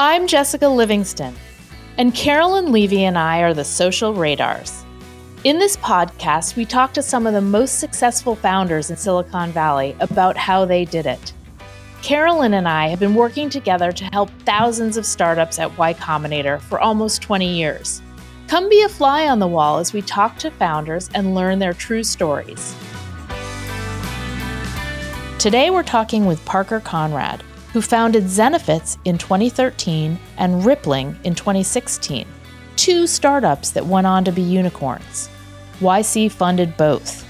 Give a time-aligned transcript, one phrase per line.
[0.00, 1.34] I'm Jessica Livingston,
[1.96, 4.84] and Carolyn Levy and I are the Social Radars.
[5.42, 9.96] In this podcast, we talk to some of the most successful founders in Silicon Valley
[9.98, 11.32] about how they did it.
[12.00, 16.60] Carolyn and I have been working together to help thousands of startups at Y Combinator
[16.60, 18.00] for almost 20 years.
[18.46, 21.72] Come be a fly on the wall as we talk to founders and learn their
[21.72, 22.72] true stories.
[25.40, 27.42] Today, we're talking with Parker Conrad,
[27.72, 32.26] who founded Zenefits in 2013 and Rippling in 2016,
[32.76, 35.28] two startups that went on to be unicorns.
[35.80, 37.24] YC funded both.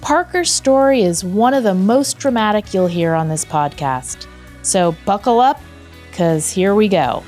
[0.00, 4.26] Parker's story is one of the most dramatic you'll hear on this podcast.
[4.62, 5.60] So buckle up,
[6.10, 7.22] because here we go.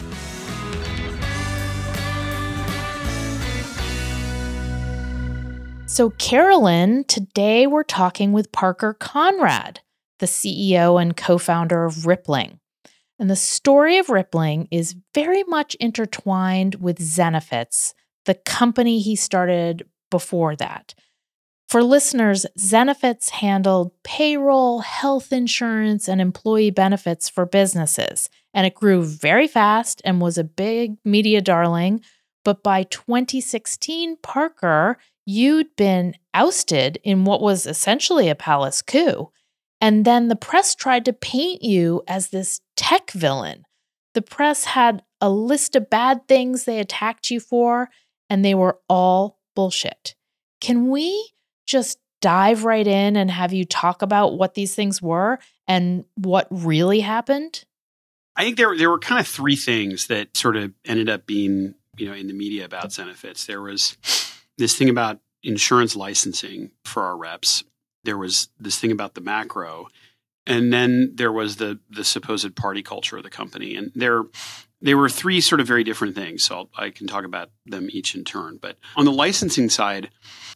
[5.87, 9.81] So, Carolyn, today we're talking with Parker Conrad
[10.19, 12.61] the CEO and co founder of Rippling.
[13.19, 17.95] And the story of Rippling is very much intertwined with Zenefits,
[18.27, 20.95] the company he started before that.
[21.69, 29.05] For listeners, Zenefits handled payroll, health insurance, and employee benefits for businesses, and it grew
[29.05, 32.01] very fast and was a big media darling.
[32.43, 39.31] But by 2016, Parker, you'd been ousted in what was essentially a palace coup.
[39.81, 43.65] And then the press tried to paint you as this tech villain.
[44.15, 47.89] The press had a list of bad things they attacked you for,
[48.29, 50.15] and they were all bullshit.
[50.61, 51.33] Can we
[51.67, 56.49] just dive right in and have you talk about what these things were and what
[56.51, 57.65] really happened?
[58.35, 61.75] I think there there were kind of three things that sort of ended up being,
[61.97, 63.47] you know, in the media about Zenefits.
[63.47, 63.97] There was
[64.57, 67.65] this thing about insurance licensing for our reps
[68.09, 69.89] there was this thing about the macro,
[70.47, 74.25] and then there was the the supposed party culture of the company, and there
[74.81, 76.45] there were three sort of very different things.
[76.45, 78.59] So I'll, i can talk about them each in turn.
[78.63, 80.09] But on the licensing side,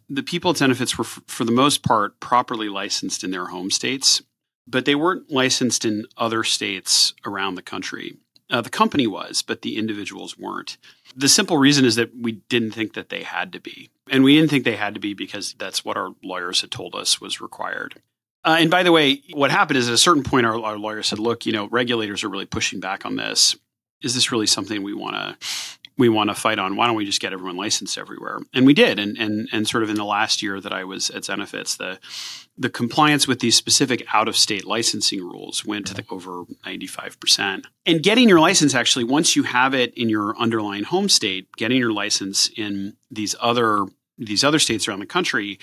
[0.09, 3.71] the people at Zenefits were, f- for the most part, properly licensed in their home
[3.71, 4.23] states,
[4.67, 8.17] but they weren't licensed in other states around the country.
[8.53, 10.77] Uh, the company was, but the individuals weren't.
[11.17, 13.91] The simple reason is that we didn't think that they had to be.
[14.11, 16.95] And we didn't think they had to be because that's what our lawyers had told
[16.95, 18.03] us was required.
[18.45, 21.03] Uh, and by the way, what happened is at a certain point, our, our lawyer
[21.03, 23.57] said, look, you know, regulators are really pushing back on this.
[24.03, 25.49] Is this really something we want to
[25.99, 26.77] we want to fight on.
[26.77, 28.41] Why don't we just get everyone licensed everywhere?
[28.55, 28.99] And we did.
[28.99, 31.99] And and and sort of in the last year that I was at Zenefits, the
[32.57, 37.65] the compliance with these specific out of state licensing rules went to the, over 95%.
[37.87, 41.79] And getting your license actually, once you have it in your underlying home state, getting
[41.79, 43.87] your license in these other
[44.19, 45.59] these other states around the country,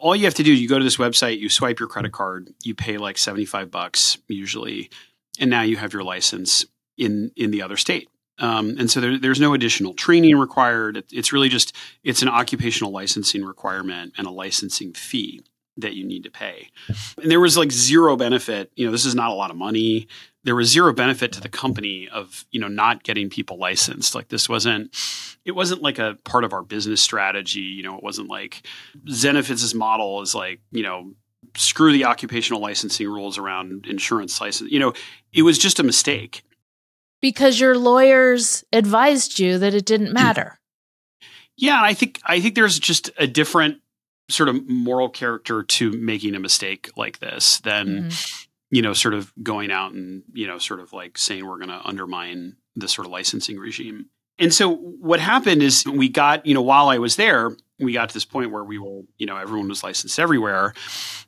[0.00, 2.12] all you have to do, is you go to this website, you swipe your credit
[2.12, 4.90] card, you pay like 75 bucks usually,
[5.38, 6.64] and now you have your license
[6.96, 8.08] in in the other state.
[8.38, 11.04] Um, and so there, there's no additional training required.
[11.12, 15.42] It's really just it's an occupational licensing requirement and a licensing fee
[15.76, 16.68] that you need to pay.
[17.20, 18.70] And there was like zero benefit.
[18.74, 20.06] You know, this is not a lot of money.
[20.44, 24.14] There was zero benefit to the company of you know not getting people licensed.
[24.14, 24.94] Like this wasn't
[25.44, 27.60] it wasn't like a part of our business strategy.
[27.60, 28.66] You know, it wasn't like
[29.08, 31.12] Zenefits' model is like you know
[31.56, 34.70] screw the occupational licensing rules around insurance license.
[34.70, 34.92] You know,
[35.32, 36.42] it was just a mistake
[37.22, 40.58] because your lawyers advised you that it didn't matter.
[41.56, 43.78] Yeah, I think I think there's just a different
[44.28, 48.46] sort of moral character to making a mistake like this than mm-hmm.
[48.70, 51.68] you know sort of going out and you know sort of like saying we're going
[51.68, 54.06] to undermine the sort of licensing regime.
[54.38, 58.08] And so what happened is we got, you know, while I was there, we got
[58.08, 60.72] to this point where we were, you know, everyone was licensed everywhere.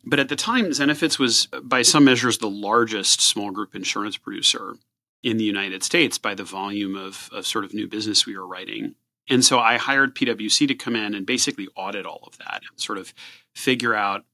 [0.04, 4.76] But at the time, Zenefits was, by some measures, the largest small group insurance producer
[5.24, 8.46] in the United States by the volume of, of sort of new business we were
[8.46, 8.94] writing.
[9.28, 12.98] And so I hired PwC to come in and basically audit all of that sort
[12.98, 13.14] of
[13.54, 14.26] figure out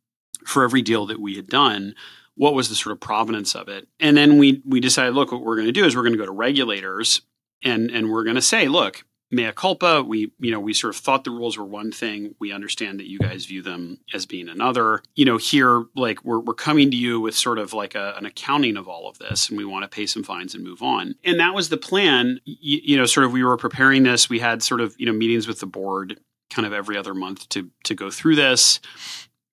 [0.44, 1.94] for every deal that we had done
[2.34, 3.86] what was the sort of provenance of it.
[4.00, 6.18] And then we we decided, look, what we're going to do is we're going to
[6.18, 7.22] go to regulators
[7.62, 10.02] and and we're going to say, look, mea culpa.
[10.02, 12.34] We, you know, we sort of thought the rules were one thing.
[12.38, 15.02] We understand that you guys view them as being another.
[15.14, 18.26] You know, here, like we're, we're coming to you with sort of like a, an
[18.26, 21.14] accounting of all of this, and we want to pay some fines and move on.
[21.24, 22.40] And that was the plan.
[22.44, 24.28] You, you know, sort of we were preparing this.
[24.28, 27.48] We had sort of you know meetings with the board kind of every other month
[27.50, 28.80] to to go through this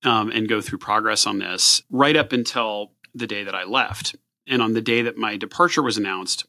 [0.04, 4.16] um, and go through progress on this right up until the day that I left.
[4.50, 6.46] And on the day that my departure was announced,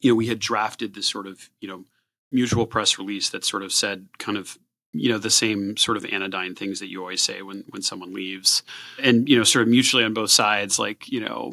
[0.00, 1.84] you know, we had drafted this sort of, you know,
[2.32, 4.58] mutual press release that sort of said kind of
[4.92, 8.12] you know the same sort of anodyne things that you always say when when someone
[8.12, 8.62] leaves.
[8.98, 11.52] And you know sort of mutually on both sides like you know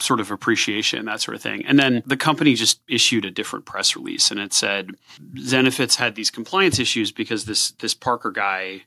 [0.00, 1.64] sort of appreciation that sort of thing.
[1.64, 4.90] And then the company just issued a different press release and it said
[5.36, 8.82] zenefits had these compliance issues because this this parker guy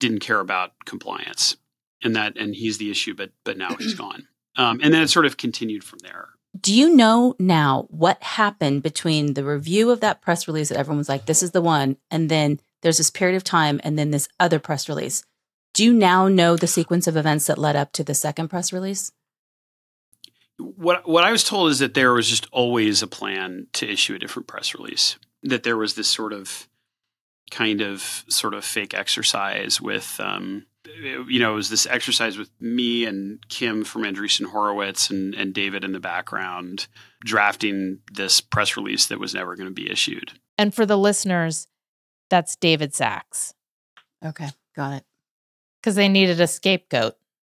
[0.00, 1.56] didn't care about compliance.
[2.02, 4.28] And that and he's the issue but but now he's gone.
[4.56, 6.30] Um, and then it sort of continued from there
[6.60, 10.98] do you know now what happened between the review of that press release that everyone
[10.98, 14.10] was like this is the one and then there's this period of time and then
[14.10, 15.24] this other press release.
[15.74, 18.72] Do you now know the sequence of events that led up to the second press
[18.72, 19.10] release?
[20.58, 24.14] What what I was told is that there was just always a plan to issue
[24.14, 25.18] a different press release.
[25.42, 26.68] That there was this sort of
[27.50, 30.66] kind of sort of fake exercise with um,
[31.28, 35.54] you know, it was this exercise with me and Kim from Andreessen Horowitz and, and
[35.54, 36.86] David in the background
[37.24, 40.32] drafting this press release that was never going to be issued.
[40.58, 41.68] And for the listeners,
[42.30, 43.54] that's David Sacks.
[44.24, 45.04] Okay, got it.
[45.80, 47.16] Because they needed a scapegoat.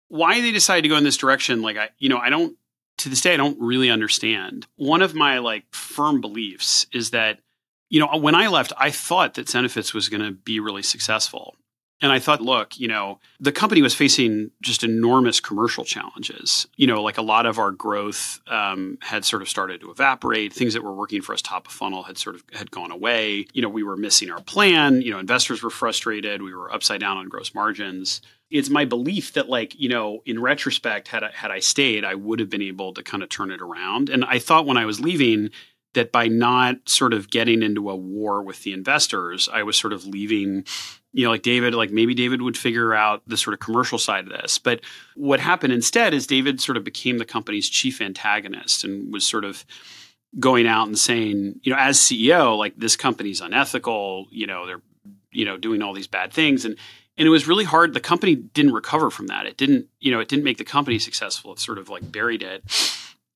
[0.08, 2.56] Why they decided to go in this direction, like I, you know, I don't
[2.98, 4.66] to this day I don't really understand.
[4.76, 7.40] One of my like firm beliefs is that,
[7.88, 11.56] you know, when I left, I thought that Zenefits was going to be really successful.
[12.02, 16.66] And I thought, look, you know, the company was facing just enormous commercial challenges.
[16.76, 20.52] You know, like a lot of our growth um, had sort of started to evaporate.
[20.52, 23.46] Things that were working for us top of funnel had sort of had gone away.
[23.54, 25.00] You know, we were missing our plan.
[25.00, 26.42] You know, investors were frustrated.
[26.42, 28.20] We were upside down on gross margins.
[28.50, 32.14] It's my belief that, like, you know, in retrospect, had I, had I stayed, I
[32.14, 34.08] would have been able to kind of turn it around.
[34.08, 35.50] And I thought when I was leaving
[35.96, 39.92] that by not sort of getting into a war with the investors, I was sort
[39.92, 40.64] of leaving
[41.16, 44.24] you know, like David, like maybe David would figure out the sort of commercial side
[44.24, 44.58] of this.
[44.58, 44.82] But
[45.14, 49.46] what happened instead is David sort of became the company's chief antagonist and was sort
[49.46, 49.64] of
[50.38, 54.82] going out and saying, you know, as CEO, like this company's unethical, you know, they're,
[55.32, 56.66] you know, doing all these bad things.
[56.66, 56.76] And
[57.16, 57.94] and it was really hard.
[57.94, 59.46] The company didn't recover from that.
[59.46, 61.52] It didn't, you know, it didn't make the company successful.
[61.54, 62.62] It sort of like buried it.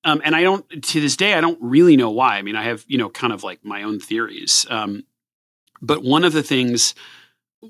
[0.02, 2.38] Um, and I don't, to this day, I don't really know why.
[2.38, 4.67] I mean, I have, you know, kind of like my own theories.
[4.70, 5.05] Um,
[5.82, 6.94] but one of the things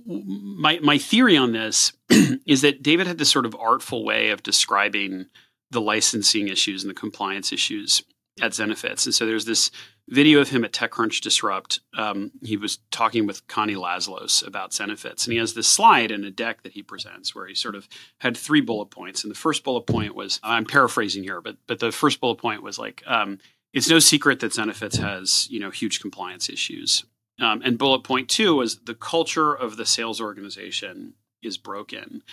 [0.07, 1.93] my my theory on this
[2.47, 5.27] is that David had this sort of artful way of describing
[5.71, 8.03] the licensing issues and the compliance issues
[8.41, 9.05] at Zenefits.
[9.07, 9.71] And so there's this
[10.09, 11.81] video of him at TechCrunch Disrupt.
[11.97, 16.25] Um, he was talking with Connie Loizos about Zenefits, and he has this slide in
[16.25, 17.89] a deck that he presents where he sort of
[18.19, 19.23] had three bullet points.
[19.23, 22.63] And the first bullet point was I'm paraphrasing here, but but the first bullet point
[22.63, 23.03] was like.
[23.07, 23.39] Um,
[23.73, 27.05] it's no secret that Zenefits has, you know, huge compliance issues.
[27.39, 32.25] Um, and bullet point two was the culture of the sales organization is broken.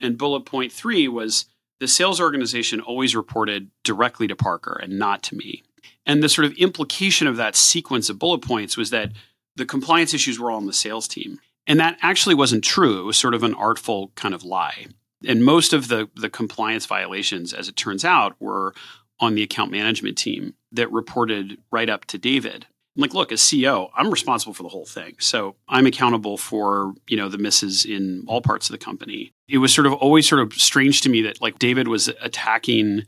[0.00, 1.44] And bullet point three was
[1.80, 5.62] the sales organization always reported directly to Parker and not to me.
[6.06, 9.12] And the sort of implication of that sequence of bullet points was that
[9.56, 11.38] the compliance issues were all on the sales team.
[11.66, 13.00] And that actually wasn't true.
[13.00, 14.86] It was sort of an artful kind of lie.
[15.26, 18.74] And most of the, the compliance violations, as it turns out, were
[19.20, 22.66] on the account management team that reported right up to David
[22.98, 25.14] like, look, as CEO, I'm responsible for the whole thing.
[25.20, 29.32] So I'm accountable for, you know, the misses in all parts of the company.
[29.48, 33.04] It was sort of always sort of strange to me that like David was attacking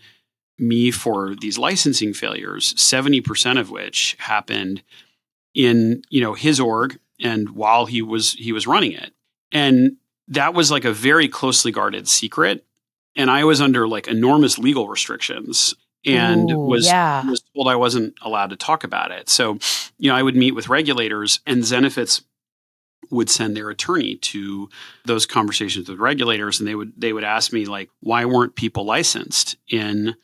[0.59, 4.83] me for these licensing failures, 70% of which happened
[5.55, 9.13] in, you know, his org and while he was he was running it.
[9.51, 9.97] And
[10.29, 12.65] that was like a very closely guarded secret.
[13.17, 15.75] And I was under like enormous legal restrictions
[16.07, 17.29] and Ooh, was yeah.
[17.29, 19.29] was told I wasn't allowed to talk about it.
[19.29, 19.59] So,
[19.99, 22.23] you know, I would meet with regulators, and Zenefits
[23.11, 24.69] would send their attorney to
[25.05, 28.85] those conversations with regulators, and they would they would ask me like, why weren't people
[28.85, 30.15] licensed in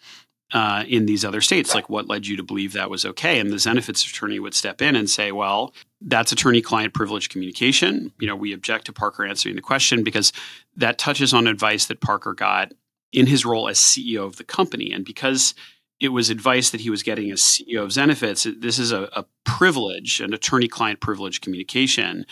[0.53, 1.75] uh, in these other states?
[1.75, 3.41] Like, what led you to believe that was okay?
[3.41, 8.13] And the Zenefits attorney would step in and say, well, that's attorney-client privilege communication.
[8.21, 10.33] You know, we object to Parker answering the question because
[10.77, 12.73] that touches on advice that Parker got
[13.17, 14.93] in his role as CEO of the company.
[14.93, 15.55] And because
[15.99, 19.25] it was advice that he was getting as CEO of Zenefits, this is a, a
[19.45, 22.27] privilege, an attorney client privilege communication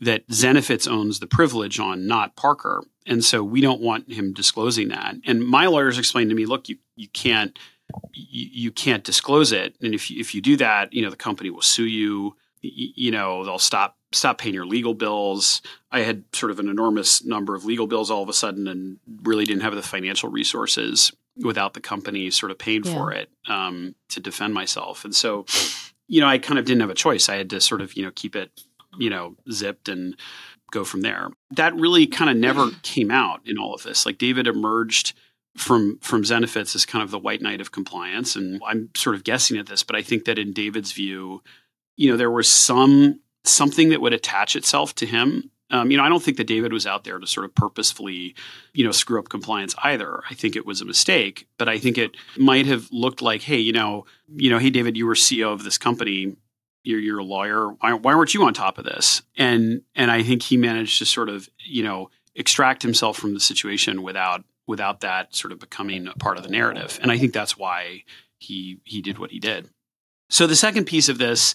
[0.00, 2.84] that Zenefits owns the privilege on, not Parker.
[3.04, 5.16] And so we don't want him disclosing that.
[5.26, 7.58] And my lawyers explained to me, look, you, you can't
[8.12, 9.74] you, can't disclose it.
[9.80, 12.36] And if you, if you do that, you know, the company will sue you.
[12.60, 15.60] You know, they'll stop stop paying your legal bills.
[15.90, 18.98] I had sort of an enormous number of legal bills all of a sudden and
[19.22, 22.94] really didn't have the financial resources without the company sort of paying yeah.
[22.94, 25.04] for it um, to defend myself.
[25.04, 25.46] And so,
[26.06, 27.28] you know, I kind of didn't have a choice.
[27.28, 28.50] I had to sort of, you know, keep it,
[28.98, 30.16] you know, zipped and
[30.70, 31.28] go from there.
[31.52, 34.04] That really kind of never came out in all of this.
[34.04, 35.14] Like David emerged
[35.56, 38.36] from from Zenefits as kind of the white knight of compliance.
[38.36, 41.42] And I'm sort of guessing at this, but I think that in David's view,
[41.96, 46.02] you know, there was some something that would attach itself to him Um, you know,
[46.02, 48.34] I don't think that David was out there to sort of purposefully,
[48.72, 50.22] you know, screw up compliance either.
[50.30, 53.58] I think it was a mistake, but I think it might have looked like, hey,
[53.58, 56.36] you know, you know, hey, David, you were CEO of this company.
[56.84, 57.68] You're, you're a lawyer.
[57.80, 59.20] Why, why weren't you on top of this?
[59.36, 63.40] And and I think he managed to sort of, you know, extract himself from the
[63.40, 66.98] situation without without that sort of becoming a part of the narrative.
[67.02, 68.04] And I think that's why
[68.38, 69.68] he he did what he did.
[70.30, 71.54] So the second piece of this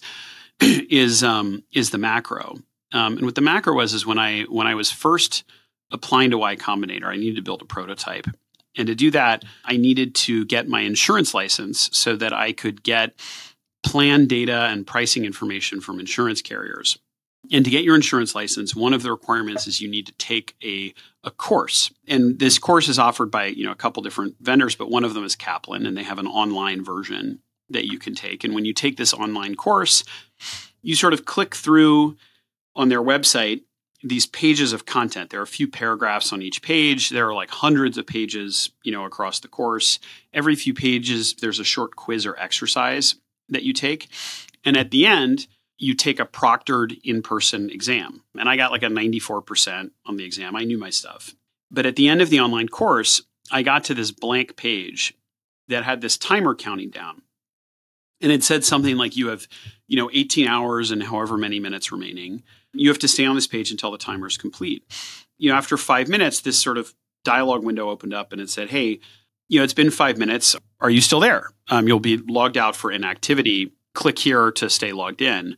[0.60, 2.56] is um, is the macro.
[2.92, 5.44] Um, and what the macro was is when I when I was first
[5.90, 8.26] applying to Y Combinator, I needed to build a prototype.
[8.76, 12.82] And to do that, I needed to get my insurance license so that I could
[12.82, 13.14] get
[13.84, 16.98] plan data and pricing information from insurance carriers.
[17.52, 20.56] And to get your insurance license, one of the requirements is you need to take
[20.64, 21.92] a, a course.
[22.08, 25.14] And this course is offered by you know a couple different vendors, but one of
[25.14, 27.40] them is Kaplan, and they have an online version
[27.70, 28.44] that you can take.
[28.44, 30.04] And when you take this online course,
[30.82, 32.16] you sort of click through
[32.76, 33.62] on their website
[34.04, 35.30] these pages of content.
[35.30, 37.08] There are a few paragraphs on each page.
[37.08, 39.98] There are like hundreds of pages, you know, across the course.
[40.34, 43.14] Every few pages, there's a short quiz or exercise
[43.48, 44.08] that you take.
[44.62, 45.46] And at the end,
[45.78, 48.22] you take a proctored in person exam.
[48.38, 50.54] And I got like a 94% on the exam.
[50.54, 51.34] I knew my stuff.
[51.70, 55.14] But at the end of the online course, I got to this blank page
[55.68, 57.22] that had this timer counting down.
[58.20, 59.46] And it said something like you have,
[59.86, 62.42] you know, 18 hours and however many minutes remaining.
[62.72, 64.84] You have to stay on this page until the timer is complete.
[65.38, 66.94] You know, after five minutes, this sort of
[67.24, 69.00] dialogue window opened up and it said, hey,
[69.48, 70.56] you know, it's been five minutes.
[70.80, 71.50] Are you still there?
[71.68, 75.56] Um, you'll be logged out for inactivity click here to stay logged in.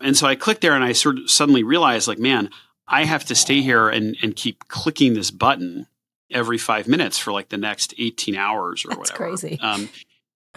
[0.00, 2.50] And so I clicked there and I sort of suddenly realized like, man,
[2.86, 5.86] I have to stay here and, and keep clicking this button
[6.30, 9.16] every five minutes for like the next 18 hours or That's whatever.
[9.16, 9.58] crazy.
[9.60, 9.88] Um,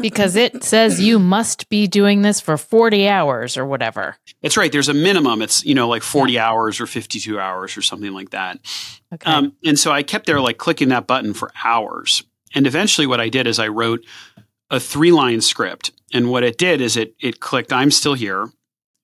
[0.02, 4.18] because it says you must be doing this for 40 hours or whatever.
[4.42, 4.72] it's right.
[4.72, 5.42] There's a minimum.
[5.42, 8.60] It's, you know, like 40 hours or 52 hours or something like that.
[9.14, 9.30] Okay.
[9.30, 12.24] Um, and so I kept there like clicking that button for hours.
[12.54, 14.06] And eventually what I did is I wrote
[14.70, 15.92] a three line script.
[16.14, 18.50] And what it did is it it clicked, I'm still here.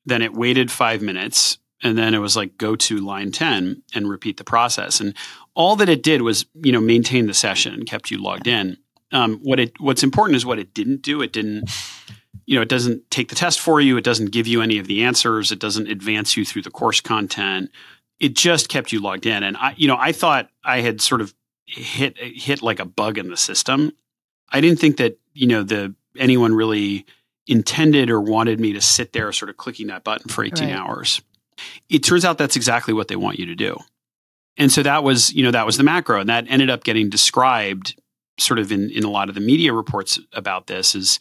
[0.06, 1.58] Then it waited five minutes.
[1.84, 5.00] And then it was like go to line 10 and repeat the process.
[5.00, 5.14] And
[5.54, 8.78] all that it did was, you know, maintain the session and kept you logged in.
[9.15, 11.22] Um, what it what's important is what it didn't do.
[11.22, 11.69] It didn't,
[12.45, 13.95] you know, it doesn't take the test for you.
[13.98, 15.51] It doesn't give you any of the answers.
[15.51, 17.72] It doesn't advance you through the course content.
[18.19, 19.41] It just kept you logged in.
[19.43, 21.34] And I, you know, I thought I had sort of
[21.65, 23.93] hit hit like a bug in the system.
[24.51, 27.05] I didn't think that you know the anyone really
[27.48, 30.75] intended or wanted me to sit there sort of clicking that button for 18 Right.
[30.77, 31.22] hours.
[31.89, 33.77] It turns out that's exactly what they want you to do.
[34.57, 37.10] And so that was, you know, that was the macro and that ended up getting
[37.10, 37.95] described
[38.38, 41.20] sort of in in a lot of the media reports about this is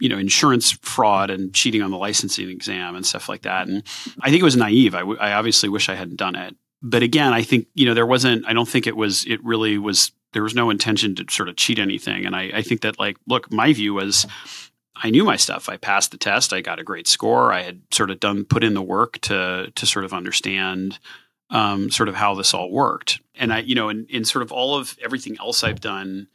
[0.00, 3.68] you know insurance fraud and cheating on the licensing exam and stuff like that.
[3.68, 3.82] And
[4.20, 4.94] i think it was naive.
[4.94, 6.56] I, w- I obviously wish i hadn't done it.
[6.82, 9.78] But again i think you know there wasn't i don't think it was it really
[9.78, 12.26] was there was no intention to sort of cheat anything.
[12.26, 14.26] And i, I think that like look my view was
[14.96, 15.68] i knew my stuff.
[15.68, 16.52] I passed the test.
[16.52, 17.52] I got a great score.
[17.52, 20.98] I had sort of done put in the work to to sort of understand
[21.50, 23.20] um, sort of how this all worked.
[23.34, 26.28] And i you know in, in sort of all of everything else i've done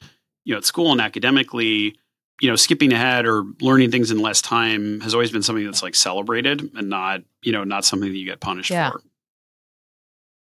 [0.46, 1.96] you know at school and academically
[2.42, 5.84] you know skipping ahead or learning things in less time has always been something that's
[5.84, 8.92] like celebrated and not you know not something that you get punished Yeah.
[8.92, 9.02] for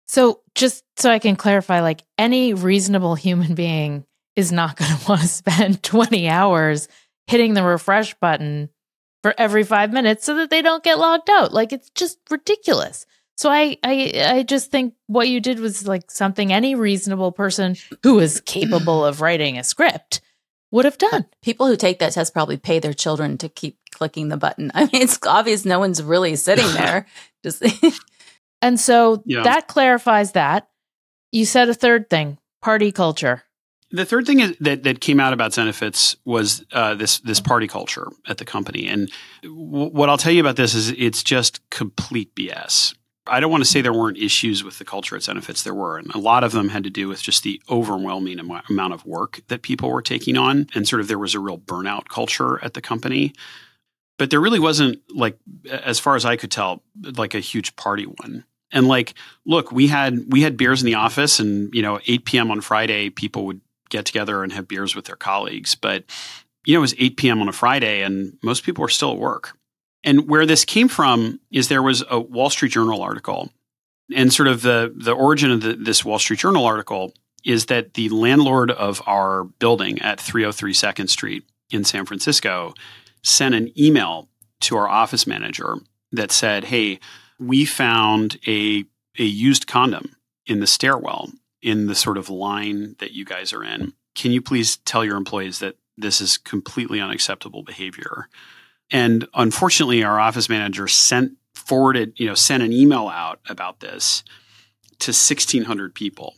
[0.06, 4.04] So, just so I can clarify, like any reasonable human being
[4.36, 6.88] is not going to want to spend 20 hours
[7.26, 8.70] hitting the refresh button
[9.22, 11.52] for every five minutes so that they don't get logged out.
[11.52, 13.04] Like it's just ridiculous.
[13.38, 17.76] So I, I, I just think what you did was like something any reasonable person
[18.02, 20.20] who is capable of writing a script
[20.72, 21.24] would have done.
[21.40, 24.72] People who take that test probably pay their children to keep clicking the button.
[24.74, 27.06] I mean, it's obvious no one's really sitting there.
[27.44, 27.62] Just
[28.60, 29.44] And so Yeah.
[29.44, 30.68] that clarifies that.
[31.30, 33.44] You said a third thing party culture.
[33.92, 37.68] The third thing is, that that came out about Zenefits was uh, this this party
[37.68, 39.10] culture at the company, and
[39.42, 42.94] w- what I'll tell you about this is it's just complete BS.
[43.28, 45.62] I don't want to say there weren't issues with the culture at Zenefits.
[45.62, 48.62] There were, and a lot of them had to do with just the overwhelming amo-
[48.68, 51.58] amount of work that people were taking on, and sort of there was a real
[51.58, 53.32] burnout culture at the company.
[54.18, 55.38] But there really wasn't like,
[55.70, 56.82] as far as I could tell,
[57.16, 58.44] like a huge party one.
[58.72, 59.14] And like,
[59.46, 62.50] look, we had we had beers in the office, and you know, 8 p.m.
[62.50, 65.74] on Friday, people would get together and have beers with their colleagues.
[65.74, 66.04] But
[66.66, 67.40] you know, it was 8 p.m.
[67.40, 69.56] on a Friday, and most people were still at work.
[70.04, 73.50] And where this came from is there was a Wall Street Journal article,
[74.14, 77.12] and sort of the the origin of the, this Wall Street Journal article
[77.44, 82.74] is that the landlord of our building at 303 Second Street in San Francisco
[83.22, 84.28] sent an email
[84.60, 85.76] to our office manager
[86.12, 87.00] that said, "Hey,
[87.38, 88.84] we found a
[89.18, 93.64] a used condom in the stairwell in the sort of line that you guys are
[93.64, 93.92] in.
[94.14, 98.28] Can you please tell your employees that this is completely unacceptable behavior?
[98.90, 104.22] And unfortunately, our office manager sent forwarded, you know, sent an email out about this
[105.00, 106.34] to 1600 people.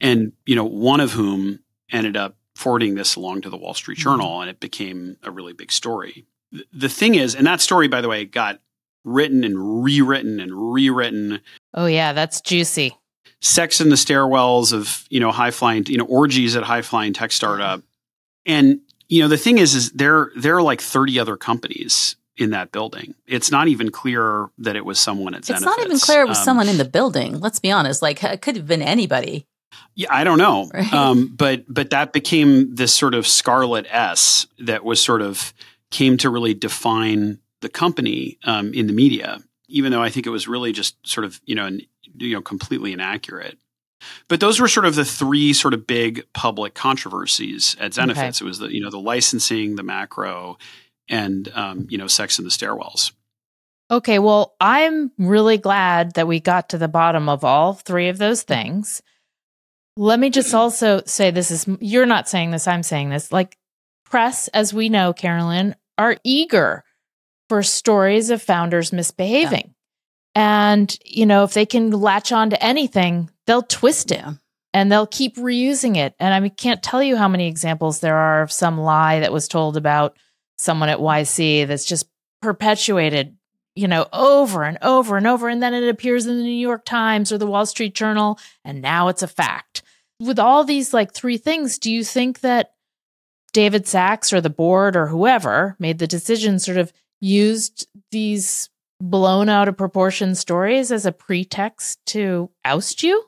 [0.00, 1.60] And, you know, one of whom
[1.90, 4.10] ended up forwarding this along to the Wall Street mm-hmm.
[4.10, 6.26] Journal and it became a really big story.
[6.72, 8.60] The thing is, and that story, by the way, got
[9.04, 11.40] written and rewritten and rewritten.
[11.74, 12.96] Oh, yeah, that's juicy.
[13.40, 17.12] Sex in the stairwells of, you know, high flying, you know, orgies at high flying
[17.12, 17.82] tech startup.
[18.46, 18.80] And,
[19.12, 22.72] you know, the thing is, is there, there are like 30 other companies in that
[22.72, 23.14] building.
[23.26, 25.56] It's not even clear that it was someone at Zenefits.
[25.56, 27.38] It's not even clear it was um, someone in the building.
[27.38, 28.00] Let's be honest.
[28.00, 29.46] Like it could have been anybody.
[29.94, 30.70] Yeah, I don't know.
[30.72, 30.90] Right?
[30.94, 35.52] Um, but but that became this sort of scarlet S that was sort of
[35.90, 40.30] came to really define the company um, in the media, even though I think it
[40.30, 41.68] was really just sort of you know
[42.16, 43.58] you know completely inaccurate.
[44.28, 48.10] But those were sort of the three sort of big public controversies at Zenefits.
[48.10, 48.28] Okay.
[48.28, 50.58] It was the you know the licensing, the macro,
[51.08, 53.12] and um, you know sex in the stairwells.
[53.90, 58.18] Okay, well, I'm really glad that we got to the bottom of all three of
[58.18, 59.02] those things.
[59.98, 63.30] Let me just also say this is you're not saying this, I'm saying this.
[63.30, 63.58] Like
[64.06, 66.84] press, as we know, Carolyn, are eager
[67.48, 69.74] for stories of founders misbehaving.
[70.34, 70.72] Yeah.
[70.72, 74.24] And, you know, if they can latch on to anything, they'll twist it
[74.74, 76.14] and they'll keep reusing it.
[76.18, 79.32] And I mean, can't tell you how many examples there are of some lie that
[79.32, 80.16] was told about
[80.58, 82.06] someone at YC that's just
[82.40, 83.36] perpetuated,
[83.74, 85.48] you know, over and over and over.
[85.48, 88.80] And then it appears in the New York Times or the Wall Street Journal, and
[88.80, 89.82] now it's a fact.
[90.20, 92.72] With all these like three things, do you think that
[93.52, 98.70] David Sacks or the board or whoever made the decision sort of used these
[99.00, 103.24] blown out of proportion stories as a pretext to oust you?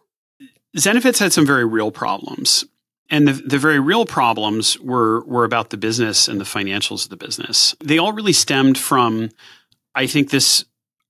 [0.77, 2.65] Zenefits had some very real problems.
[3.11, 7.11] And the, the very real problems were, were about the business and the financials of
[7.11, 7.75] the business.
[7.85, 9.31] They all really stemmed from,
[9.95, 10.65] I think, this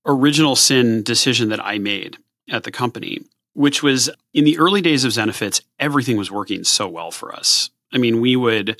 [0.05, 2.17] original sin decision that I made
[2.49, 3.21] at the company,
[3.53, 7.69] which was in the early days of Zenefits, everything was working so well for us.
[7.93, 8.79] I mean, we would,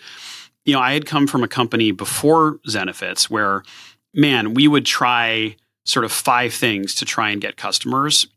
[0.66, 3.64] you know, I had come from a company before Zenefits where
[4.16, 8.28] man, we would try sort of five things to try and get customers.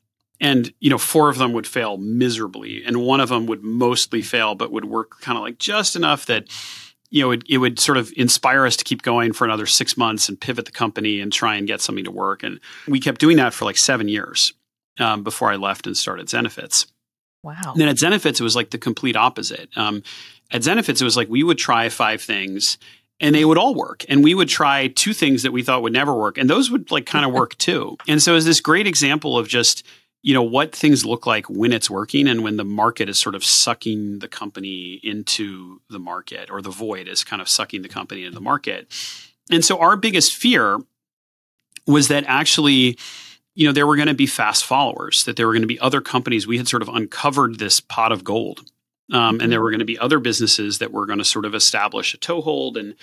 [0.41, 2.85] And, you know, four of them would fail miserably.
[2.85, 6.27] And one of them would mostly fail, but would work kind of like just enough
[6.27, 6.45] that,
[7.11, 9.97] you know, it, it would sort of inspire us to keep going for another six
[9.97, 12.43] months and pivot the company and try and get something to work.
[12.43, 14.53] And we kept doing that for like seven years
[15.01, 16.87] um, before I left and started Zenefits.
[17.43, 17.55] Wow.
[17.67, 19.71] And then at Zenefits, it was like the complete opposite.
[19.77, 20.03] Um,
[20.51, 22.79] at Zenefits, it was like we would try five things
[23.21, 24.05] and they would all work.
[24.09, 26.91] And we would try two things that we thought would never work, and those would
[26.91, 27.97] like kind of work too.
[28.07, 29.85] And so, it's this great example of just
[30.23, 33.35] you know what things look like when it's working and when the market is sort
[33.35, 37.89] of sucking the company into the market, or the void is kind of sucking the
[37.89, 38.89] company into the market.
[39.51, 40.79] And so, our biggest fear
[41.87, 42.99] was that actually
[43.55, 45.81] you know there were going to be fast followers that there were going to be
[45.81, 46.47] other companies.
[46.47, 48.71] We had sort of uncovered this pot of gold
[49.13, 51.55] um, and there were going to be other businesses that were going to sort of
[51.55, 52.77] establish a toehold.
[52.77, 52.95] And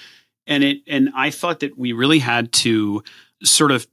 [0.48, 3.04] and it and I thought that we really had to
[3.44, 3.88] sort of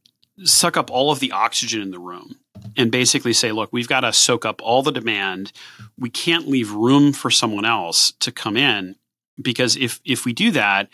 [0.45, 2.37] suck up all of the oxygen in the room
[2.77, 5.53] and basically say, look, we've got to soak up all the demand.
[5.99, 8.97] We can't leave room for someone else to come in
[9.41, 10.89] because if if we do that,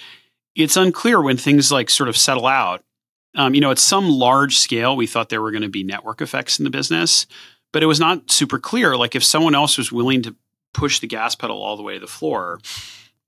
[0.54, 2.85] it's unclear when things like sort of settle out.
[3.35, 6.20] Um, you know, at some large scale, we thought there were going to be network
[6.20, 7.26] effects in the business,
[7.72, 8.96] but it was not super clear.
[8.96, 10.35] Like if someone else was willing to
[10.74, 12.59] push the gas pedal all the way to the floor,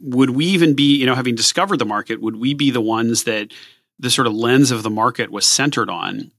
[0.00, 3.24] would we even be, you know, having discovered the market, would we be the ones
[3.24, 3.52] that
[3.98, 6.32] the sort of lens of the market was centered on?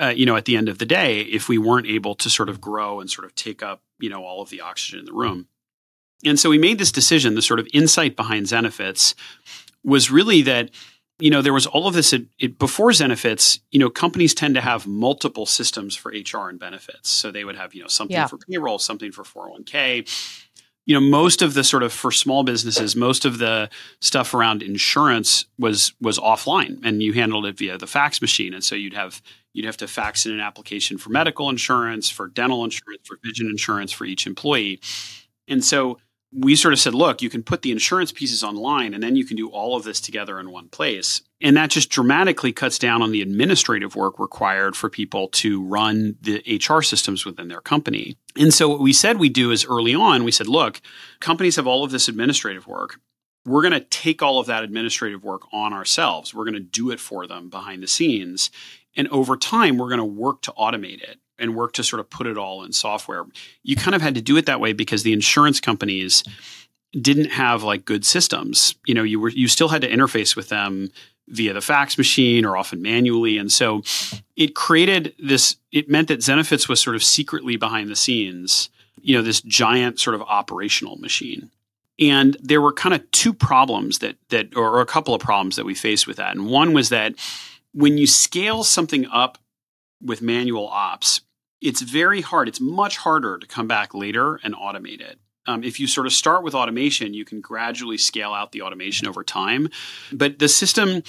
[0.00, 2.48] Uh, you know, at the end of the day, if we weren't able to sort
[2.48, 5.12] of grow and sort of take up, you know, all of the oxygen in the
[5.12, 5.48] room.
[6.24, 7.34] And so we made this decision.
[7.34, 9.14] The sort of insight behind Zenefits
[9.82, 10.70] was really that
[11.20, 13.60] you know, there was all of this it, it, before Zenefits.
[13.70, 17.10] You know, companies tend to have multiple systems for HR and benefits.
[17.10, 18.26] So they would have, you know, something yeah.
[18.26, 20.08] for payroll, something for 401k.
[20.86, 23.68] You know, most of the sort of for small businesses, most of the
[24.00, 28.54] stuff around insurance was was offline, and you handled it via the fax machine.
[28.54, 32.28] And so you'd have you'd have to fax in an application for medical insurance, for
[32.28, 34.80] dental insurance, for vision insurance for each employee.
[35.48, 35.98] And so
[36.32, 39.24] we sort of said, look, you can put the insurance pieces online and then you
[39.24, 41.22] can do all of this together in one place.
[41.40, 46.16] And that just dramatically cuts down on the administrative work required for people to run
[46.20, 48.16] the HR systems within their company.
[48.36, 50.80] And so what we said we do is early on, we said, look,
[51.18, 53.00] companies have all of this administrative work.
[53.46, 56.34] We're going to take all of that administrative work on ourselves.
[56.34, 58.50] We're going to do it for them behind the scenes.
[58.96, 62.10] And over time, we're going to work to automate it and work to sort of
[62.10, 63.24] put it all in software.
[63.62, 66.22] You kind of had to do it that way because the insurance companies
[66.92, 68.74] didn't have like good systems.
[68.84, 70.90] You know, you were you still had to interface with them
[71.30, 73.38] via the fax machine or often manually.
[73.38, 73.82] And so
[74.36, 78.68] it created this, it meant that Zenefits was sort of secretly behind the scenes,
[79.00, 81.50] you know, this giant sort of operational machine.
[82.00, 85.66] And there were kind of two problems that that or a couple of problems that
[85.66, 86.34] we faced with that.
[86.34, 87.14] And one was that
[87.72, 89.38] when you scale something up
[90.02, 91.20] with manual ops,
[91.60, 92.48] it's very hard.
[92.48, 95.18] It's much harder to come back later and automate it.
[95.46, 99.08] Um, if you sort of start with automation, you can gradually scale out the automation
[99.08, 99.68] over time.
[100.12, 101.02] But the system,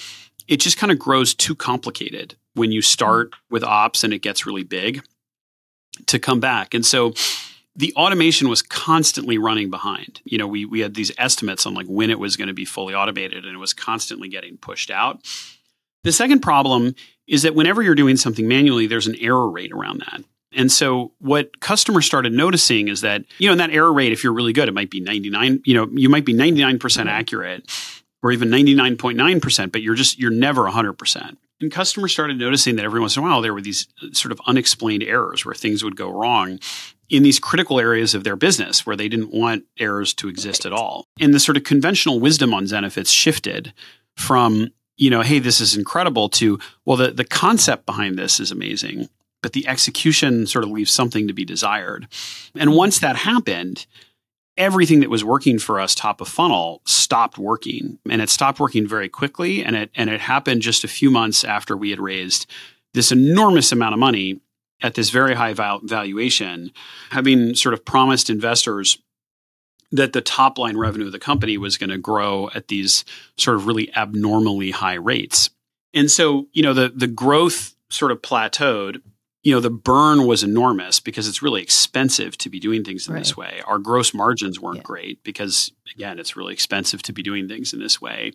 [0.48, 4.46] it just kind of grows too complicated when you start with ops and it gets
[4.46, 5.02] really big
[6.06, 6.74] to come back.
[6.74, 7.14] And so
[7.74, 10.20] the automation was constantly running behind.
[10.24, 12.64] You know, we we had these estimates on like when it was going to be
[12.64, 15.20] fully automated and it was constantly getting pushed out.
[16.04, 16.94] The second problem
[17.26, 20.22] is that whenever you're doing something manually, there's an error rate around that.
[20.54, 24.22] And so what customers started noticing is that, you know, in that error rate, if
[24.22, 27.08] you're really good, it might be 99, you know, you might be 99% mm-hmm.
[27.08, 27.70] accurate
[28.22, 31.36] or even 99.9%, but you're just, you're never 100%.
[31.60, 34.32] And customers started noticing that every once in a while there were these uh, sort
[34.32, 36.58] of unexplained errors where things would go wrong
[37.08, 40.72] in these critical areas of their business where they didn't want errors to exist at
[40.72, 41.06] all.
[41.20, 43.72] And the sort of conventional wisdom on Zenefits shifted
[44.16, 48.50] from, you know, hey, this is incredible to, well, the, the concept behind this is
[48.50, 49.08] amazing
[49.42, 52.06] but the execution sort of leaves something to be desired.
[52.54, 53.86] And once that happened,
[54.56, 58.86] everything that was working for us top of funnel stopped working and it stopped working
[58.86, 62.46] very quickly and it and it happened just a few months after we had raised
[62.92, 64.40] this enormous amount of money
[64.82, 66.72] at this very high val- valuation
[67.10, 68.98] having sort of promised investors
[69.92, 73.04] that the top line revenue of the company was going to grow at these
[73.36, 75.50] sort of really abnormally high rates.
[75.94, 79.00] And so you know the the growth sort of plateaued.
[79.42, 83.14] You know the burn was enormous because it's really expensive to be doing things in
[83.14, 83.20] right.
[83.20, 83.60] this way.
[83.66, 84.82] Our gross margins weren't yeah.
[84.84, 88.32] great because again it's really expensive to be doing things in this way.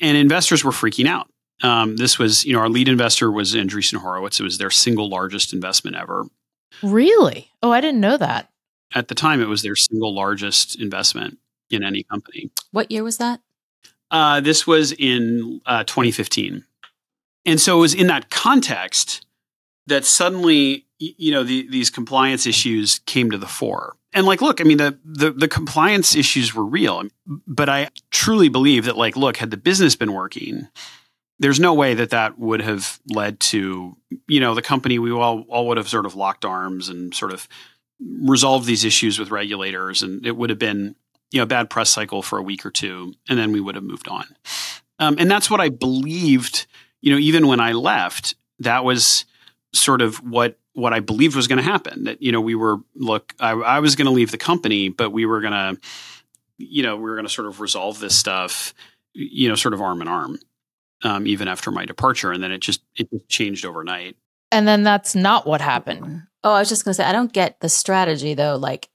[0.00, 1.28] And investors were freaking out
[1.62, 4.40] um, this was you know our lead investor was andreessen horowitz.
[4.40, 6.26] It was their single largest investment ever.
[6.82, 7.50] Really?
[7.62, 8.50] Oh i didn't know that.
[8.94, 11.38] At the time it was their single largest investment
[11.70, 12.50] in any company.
[12.70, 13.40] What year was that?
[14.10, 16.64] Uh, this was in uh, 2015
[17.44, 19.24] and so it was in that context
[19.86, 23.96] that suddenly you know the, these compliance issues came to the fore.
[24.12, 27.04] And like look i mean the, the, the compliance issues were real.
[27.26, 30.68] But i truly believe that like look had the business been working
[31.38, 33.96] there's no way that that would have led to
[34.28, 37.32] you know the company we all all would have sort of locked arms and sort
[37.32, 37.48] of
[38.00, 40.94] resolved these issues with regulators and it would have been
[41.30, 43.74] you know a bad press cycle for a week or two and then we would
[43.74, 44.24] have moved on
[44.98, 46.66] um, and that's what i believed
[47.00, 49.24] you know even when i left that was
[49.72, 52.04] sort of what what I believed was going to happen.
[52.04, 55.10] That you know we were look, I, I was going to leave the company, but
[55.10, 55.80] we were going to,
[56.58, 58.74] you know, we were going to sort of resolve this stuff,
[59.14, 60.38] you know, sort of arm in arm,
[61.02, 64.16] um, even after my departure, and then it just it changed overnight.
[64.52, 66.22] And then that's not what happened.
[66.44, 68.56] Oh, I was just going to say I don't get the strategy though.
[68.56, 68.88] Like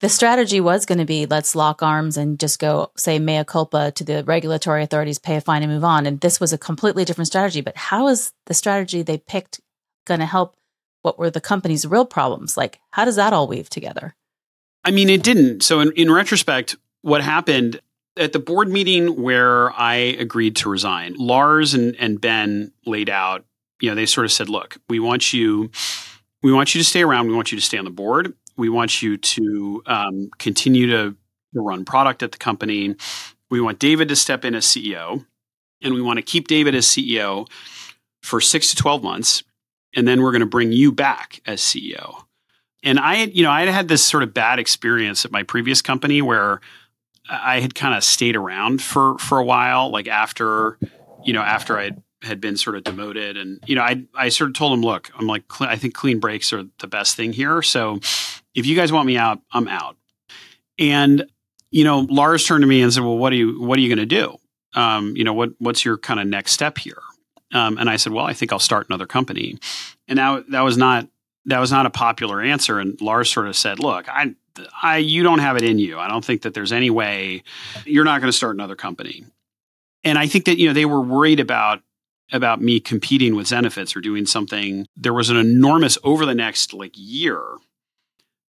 [0.00, 3.92] the strategy was going to be let's lock arms and just go say mea culpa
[3.92, 6.06] to the regulatory authorities, pay a fine and move on.
[6.06, 7.60] And this was a completely different strategy.
[7.60, 9.60] But how is the strategy they picked
[10.06, 10.56] going to help
[11.02, 12.56] what were the company's real problems?
[12.56, 14.14] Like, how does that all weave together?
[14.84, 15.62] I mean, it didn't.
[15.62, 17.80] So, in, in retrospect, what happened
[18.16, 23.44] at the board meeting where I agreed to resign, Lars and, and Ben laid out,
[23.80, 25.70] you know, they sort of said, look, we want you.
[26.42, 27.28] We want you to stay around.
[27.28, 28.34] We want you to stay on the board.
[28.56, 31.16] We want you to um, continue to,
[31.54, 32.96] run product at the company.
[33.50, 35.26] We want David to step in as CEO,
[35.82, 37.46] and we want to keep David as CEO
[38.22, 39.42] for six to 12 months
[39.94, 42.24] and then we're going to bring you back as CEO.
[42.82, 45.82] And I, you know, I had had this sort of bad experience at my previous
[45.82, 46.60] company where
[47.28, 50.78] I had kind of stayed around for for a while, like after,
[51.24, 54.50] you know, after I had been sort of demoted, and you know, I I sort
[54.50, 57.62] of told him, look, I'm like, I think clean breaks are the best thing here.
[57.62, 58.00] So
[58.54, 59.96] if you guys want me out, I'm out.
[60.78, 61.26] And
[61.70, 63.88] you know, Lars turned to me and said, well, what are you what are you
[63.88, 64.36] going to do?
[64.74, 67.00] Um, you know, what what's your kind of next step here?
[67.52, 69.58] Um, and I said, well, I think I'll start another company.
[70.08, 71.08] And now that was not
[71.46, 72.78] that was not a popular answer.
[72.78, 74.34] And Lars sort of said, look, I,
[74.82, 75.98] I, you don't have it in you.
[75.98, 77.42] I don't think that there's any way
[77.84, 79.24] you're not going to start another company.
[80.04, 81.82] And I think that, you know, they were worried about,
[82.32, 84.86] about me competing with Zenefits or doing something.
[84.96, 87.42] There was an enormous, over the next like year,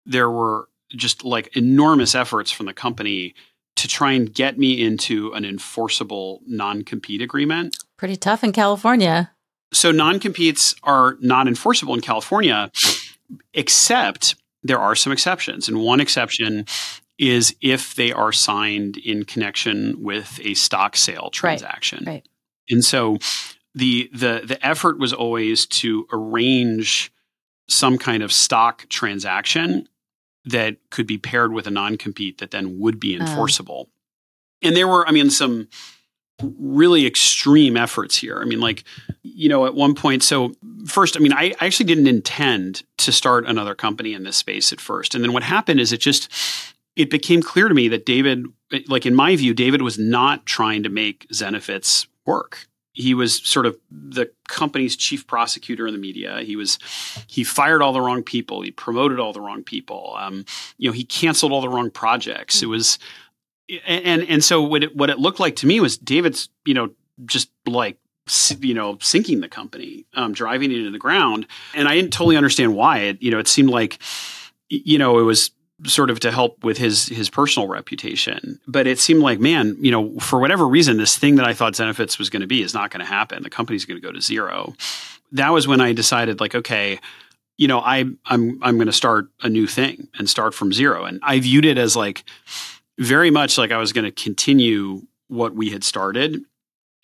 [0.06, 3.34] there were just like enormous efforts from the company
[3.76, 7.78] to try and get me into an enforceable non compete agreement.
[7.98, 9.32] Pretty tough in California.
[9.72, 12.72] So non competes are not enforceable in California,
[13.54, 15.68] except there are some exceptions.
[15.68, 16.66] And one exception
[17.18, 22.04] is if they are signed in connection with a stock sale transaction.
[22.06, 22.14] Right.
[22.14, 22.28] right.
[22.70, 23.18] And so
[23.76, 27.12] the the the effort was always to arrange
[27.68, 29.88] some kind of stock transaction
[30.46, 33.22] that could be paired with a non-compete that then would be uh.
[33.22, 33.90] enforceable.
[34.62, 35.68] And there were I mean some
[36.60, 38.40] really extreme efforts here.
[38.42, 38.84] I mean, like,
[39.22, 40.54] you know, at one point, so
[40.88, 44.72] first, I mean, I, I actually didn't intend to start another company in this space
[44.74, 45.16] at first.
[45.16, 46.32] And then what happened is it just,
[46.96, 48.46] it became clear to me that David,
[48.88, 52.68] like in my view, David was not trying to make Zenefits work.
[52.96, 56.42] He was sort of the company's chief prosecutor in the media.
[56.44, 56.78] He was
[57.26, 58.62] he fired all the wrong people.
[58.62, 60.16] He promoted all the wrong people.
[60.20, 60.46] Um,
[60.78, 62.62] you know, he canceled all the wrong projects.
[62.62, 63.00] It was
[63.86, 66.92] and and so what it what it looked like to me was David's you know
[67.26, 67.98] just like
[68.60, 72.38] you know sinking the company, um, driving it into the ground, and I didn't totally
[72.38, 73.00] understand why.
[73.00, 74.00] It you know it seemed like
[74.70, 75.52] you know it was
[75.86, 78.60] sort of to help with his his personal reputation.
[78.68, 81.74] But it seemed like, man, you know, for whatever reason, this thing that I thought
[81.74, 83.44] Zenefits was going to be is not going to happen.
[83.44, 84.76] The company's going to go to zero.
[85.32, 87.00] That was when I decided, like, okay,
[87.58, 91.06] you know, I I'm I'm going to start a new thing and start from zero.
[91.06, 92.24] And I viewed it as like
[93.00, 96.44] very much like I was going to continue what we had started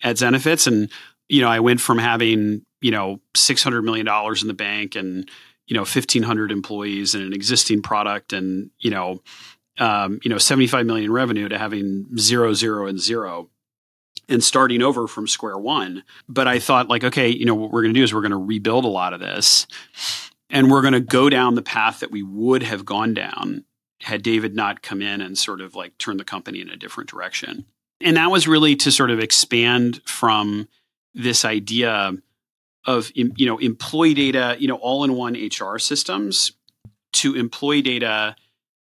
[0.02, 0.66] at Zenefits.
[0.66, 0.90] And,
[1.28, 5.28] you know, I went from having, you know, $600 million in the bank and,
[5.66, 9.22] you know, 1500 employees and an existing product and, you know,
[9.78, 13.48] um, you know, 75 million revenue to having zero, zero, and zero
[14.28, 16.04] and starting over from square one.
[16.28, 18.30] But I thought, like, okay, you know, what we're going to do is we're going
[18.30, 19.66] to rebuild a lot of this
[20.50, 23.64] and we're going to go down the path that we would have gone down
[24.02, 27.10] had David not come in and sort of like turn the company in a different
[27.10, 27.66] direction.
[28.00, 30.68] And that was really to sort of expand from
[31.14, 32.14] this idea
[32.86, 36.52] of you know employee data, you know, all in one HR systems
[37.12, 38.36] to employee data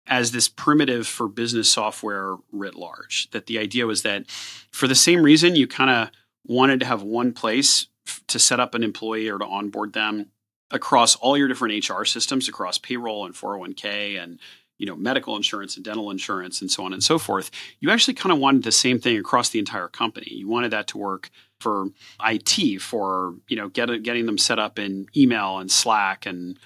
[0.08, 3.30] as this primitive for business software writ large.
[3.32, 4.30] That the idea was that
[4.72, 6.10] for the same reason you kind of
[6.46, 7.88] wanted to have one place
[8.28, 10.28] to set up an employee or to onboard them
[10.72, 14.40] across all your different HR systems across payroll and 401k and
[14.82, 18.16] you know medical insurance and dental insurance and so on and so forth you actually
[18.16, 20.28] kind of wanted the same thing across the entire company.
[20.30, 21.88] You wanted that to work for
[22.24, 26.58] IT for you know get, getting them set up in email and Slack and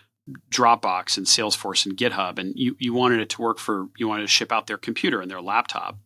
[0.49, 4.23] Dropbox and Salesforce and GitHub and you you wanted it to work for you wanted
[4.23, 5.97] to ship out their computer and their laptop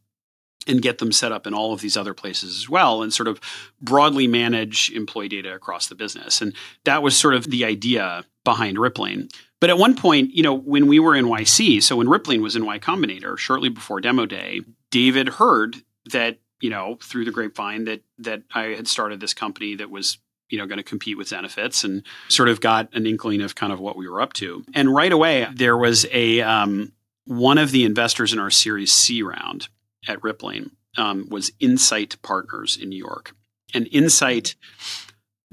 [0.67, 3.27] and get them set up in all of these other places as well and sort
[3.27, 3.39] of
[3.81, 6.41] broadly manage employee data across the business.
[6.41, 10.53] And that was sort of the idea behind Rippling but at one point, you know,
[10.53, 14.25] when we were in YC, so when Rippling was in Y Combinator, shortly before demo
[14.25, 15.77] day, David heard
[16.11, 20.17] that, you know, through the grapevine that that I had started this company that was
[20.49, 23.73] you know going to compete with Zenefits and sort of got an inkling of kind
[23.73, 24.63] of what we were up to.
[24.73, 26.93] And right away there was a um,
[27.25, 29.67] one of the investors in our Series C round
[30.07, 33.35] at Rippling um, was Insight Partners in New York,
[33.73, 34.55] and Insight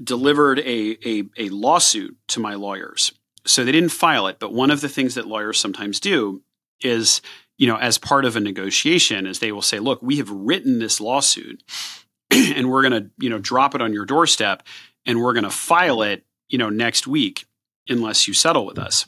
[0.01, 3.13] delivered a, a, a lawsuit to my lawyers
[3.47, 6.41] so they didn't file it, but one of the things that lawyers sometimes do
[6.81, 7.21] is,
[7.57, 10.79] you know, as part of a negotiation, is they will say, "Look, we have written
[10.79, 11.63] this lawsuit,
[12.31, 14.63] and we're going to, you know, drop it on your doorstep,
[15.05, 17.45] and we're going to file it, you know, next week
[17.89, 19.07] unless you settle with us."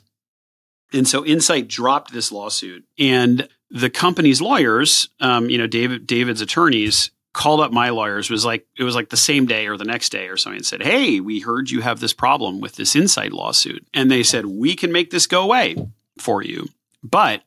[0.92, 6.40] And so Insight dropped this lawsuit, and the company's lawyers, um, you know, David David's
[6.40, 9.84] attorneys called up my lawyers was like it was like the same day or the
[9.84, 12.96] next day or something and said hey we heard you have this problem with this
[12.96, 13.86] Insight lawsuit.
[13.94, 15.76] And they said we can make this go away
[16.18, 16.68] for you
[17.02, 17.42] but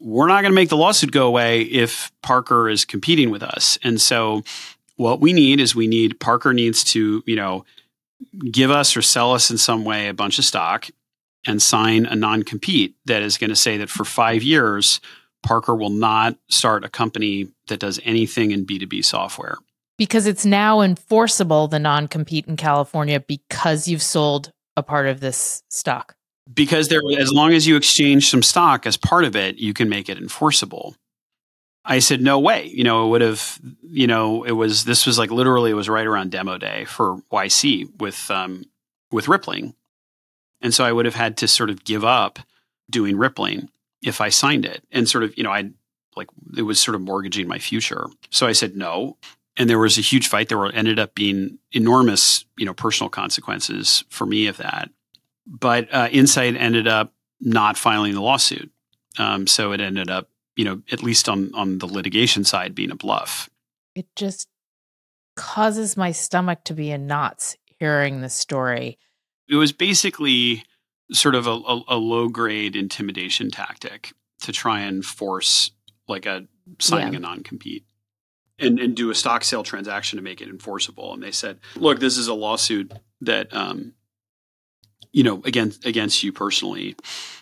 [0.00, 3.78] we're not going to make the lawsuit go away if parker is competing with us.
[3.82, 4.44] And so
[4.96, 7.64] what we need is we need parker needs to you know
[8.50, 10.88] give us or sell us in some way a bunch of stock
[11.46, 15.00] and sign a non-compete that is going to say that for five years
[15.42, 19.56] Parker will not start a company that does anything in B2B software.
[19.96, 25.20] Because it's now enforceable, the non compete in California, because you've sold a part of
[25.20, 26.14] this stock.
[26.52, 29.88] Because there, as long as you exchange some stock as part of it, you can
[29.88, 30.96] make it enforceable.
[31.84, 32.66] I said, no way.
[32.66, 35.88] You know, it would have, you know, it was, this was like literally, it was
[35.88, 38.64] right around demo day for YC with, um,
[39.10, 39.74] with Rippling.
[40.60, 42.38] And so I would have had to sort of give up
[42.90, 43.70] doing Rippling
[44.02, 44.84] if I signed it.
[44.92, 45.70] And sort of, you know, I
[46.16, 48.06] like it was sort of mortgaging my future.
[48.30, 49.16] So I said no.
[49.56, 50.48] And there was a huge fight.
[50.48, 54.90] There were ended up being enormous, you know, personal consequences for me of that.
[55.46, 58.70] But uh, Insight ended up not filing the lawsuit.
[59.18, 62.90] Um, so it ended up, you know, at least on on the litigation side, being
[62.90, 63.48] a bluff.
[63.94, 64.48] It just
[65.36, 68.98] causes my stomach to be in knots hearing the story.
[69.48, 70.64] It was basically
[71.12, 75.70] sort of a, a, a low grade intimidation tactic to try and force
[76.06, 76.46] like a
[76.78, 77.18] signing Yeah.
[77.18, 77.84] a non compete
[78.58, 81.14] and, and do a stock sale transaction to make it enforceable.
[81.14, 82.92] And they said, look, this is a lawsuit
[83.22, 83.94] that, um,
[85.12, 86.94] you know, against against you personally.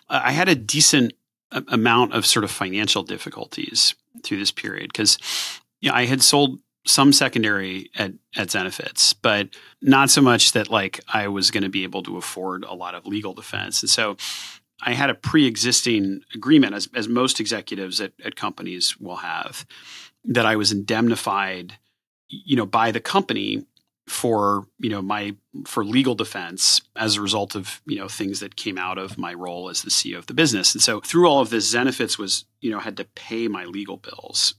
[0.09, 1.13] I had a decent
[1.51, 5.19] amount of sort of financial difficulties through this period because
[5.81, 9.49] you know, I had sold some secondary at at Zenefits, but
[9.83, 12.94] not so much that like I was going to be able to afford a lot
[12.94, 13.83] of legal defense.
[13.83, 14.16] And so
[14.81, 19.66] I had a pre-existing agreement, as as most executives at, at companies will have,
[20.25, 21.75] that I was indemnified,
[22.29, 23.66] you know, by the company
[24.07, 25.35] for you know my
[25.66, 29.35] for legal defense as a result of you know things that came out of my
[29.35, 30.75] role as the CEO of the business.
[30.75, 33.96] And so through all of this, Zenefits was you know had to pay my legal
[33.96, 34.55] bills.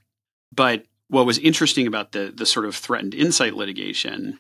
[0.54, 4.40] But what was interesting about the the sort of threatened insight litigation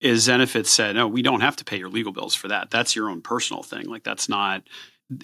[0.00, 2.70] is Zenefits said, no, we don't have to pay your legal bills for that.
[2.70, 3.86] That's your own personal thing.
[3.86, 4.62] Like that's not.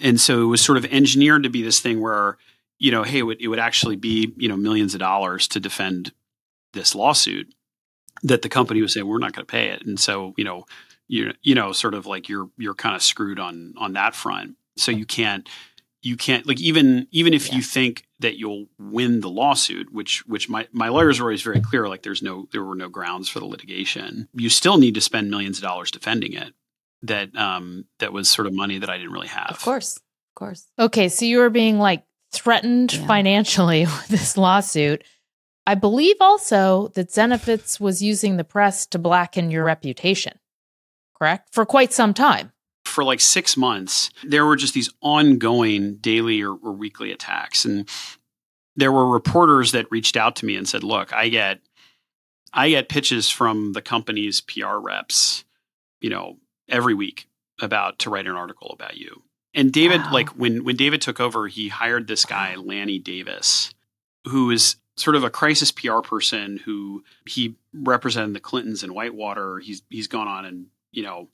[0.01, 2.37] And so it was sort of engineered to be this thing where
[2.79, 5.59] you know, hey, it would, it would actually be you know millions of dollars to
[5.59, 6.11] defend
[6.73, 7.53] this lawsuit
[8.23, 10.65] that the company would say we're not going to pay it, and so you know,
[11.07, 14.57] you you know, sort of like you're you're kind of screwed on on that front.
[14.75, 15.47] So you can't
[16.03, 17.55] you can't like even even if Yeah.
[17.55, 21.59] you think that you'll win the lawsuit, which which my my lawyers were always very
[21.61, 24.27] clear, like there's no there were no grounds for the litigation.
[24.33, 26.53] You still need to spend millions of dollars defending it.
[27.01, 29.49] That um that was sort of money that I didn't really have.
[29.51, 29.97] Of course.
[29.97, 30.65] Of course.
[30.79, 33.05] Okay, so you were being like threatened Yeah.
[33.07, 35.03] financially with this lawsuit.
[35.67, 40.39] I believe also that Zenefits was using the press to blacken your reputation,
[41.15, 41.49] correct?
[41.53, 42.51] For quite some time.
[42.93, 47.65] For like six months, there were just these ongoing daily or, or weekly attacks.
[47.65, 47.89] And
[48.75, 51.59] there were reporters that reached out to me and said, look, I get
[52.53, 55.43] I get pitches from the company's PR reps,
[56.01, 56.37] you know,
[56.69, 57.27] every week
[57.61, 59.23] about to write an article about you.
[59.55, 60.13] And David, Wow.
[60.13, 63.73] like when when David took over, he hired this guy, Lanny Davis,
[64.27, 69.59] who is sort of a crisis PR person who he represented the Clintons in Whitewater.
[69.59, 71.29] He's he's gone on and, you know,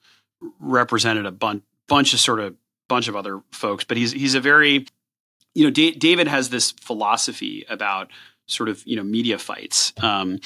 [0.60, 2.56] represented a bun- bunch of sort of
[2.88, 4.86] bunch of other folks, but he's he's a very
[5.56, 8.10] you know Da- David has this philosophy about
[8.48, 10.40] sort of you know media fights um,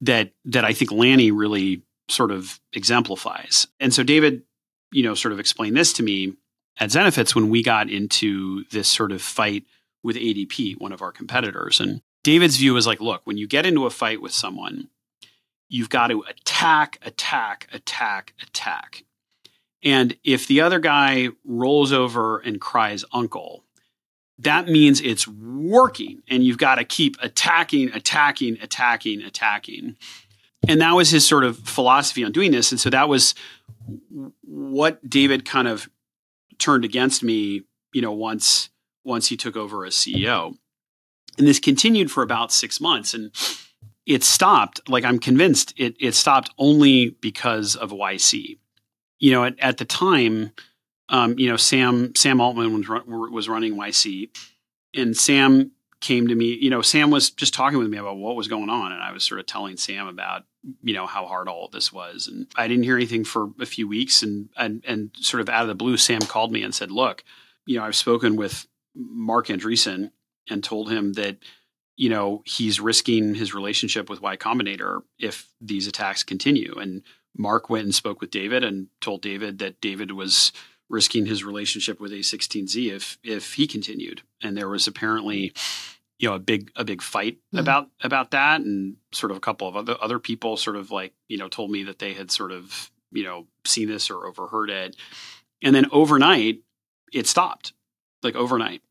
[0.00, 3.66] that that I think Lanny really sort of exemplifies.
[3.80, 4.42] And so David,
[4.92, 6.34] you know, sort of explained this to me
[6.78, 9.64] at Zenefits when we got into this sort of fight
[10.02, 11.80] with ADP, one of our competitors.
[11.80, 14.88] And David's view is like, look, when you get into a fight with someone,
[15.68, 19.04] you've got to attack, attack, attack, attack.
[19.82, 23.64] And if the other guy rolls over and cries uncle,
[24.38, 29.96] that means it's working and you've got to keep attacking, attacking, attacking, attacking.
[30.68, 32.70] And that was his sort of philosophy on doing this.
[32.70, 33.34] And so that was
[34.42, 35.88] what David kind of
[36.58, 37.62] turned against me,
[37.92, 38.70] you know, once
[39.04, 40.56] once he took over as CEO.
[41.38, 43.14] And this continued for about six months.
[43.14, 43.30] And
[44.06, 48.58] it stopped, like I'm convinced it, it stopped only because of YC.
[49.18, 50.52] You know, at, at the time,
[51.08, 54.30] um, you know, Sam Sam Altman was, was running YC,
[54.94, 56.54] and Sam came to me.
[56.54, 59.12] You know, Sam was just talking with me about what was going on, and I
[59.12, 60.44] was sort of telling Sam about
[60.82, 63.88] you know how hard all this was, and I didn't hear anything for a few
[63.88, 66.90] weeks, and and and sort of out of the blue, Sam called me and said,
[66.90, 67.24] "Look,
[67.66, 70.10] you know, I've spoken with Marc Andreessen
[70.50, 71.38] and told him that."
[72.00, 76.76] You know, he's risking his relationship with Y Combinator if these attacks continue.
[76.78, 77.02] And
[77.38, 80.52] Marc went and spoke with David and told David that David was
[80.90, 84.22] risking his relationship with A16Z if if he continued.
[84.42, 85.52] And there was apparently,
[86.18, 87.60] you know, a big a big fight Mhm.
[87.60, 91.14] about about that, and sort of a couple of other other people sort of like
[91.28, 94.68] you know told me that they had sort of you know seen this or overheard
[94.70, 94.96] it,
[95.62, 96.60] and then overnight
[97.12, 97.72] it stopped,
[98.22, 98.82] like overnight.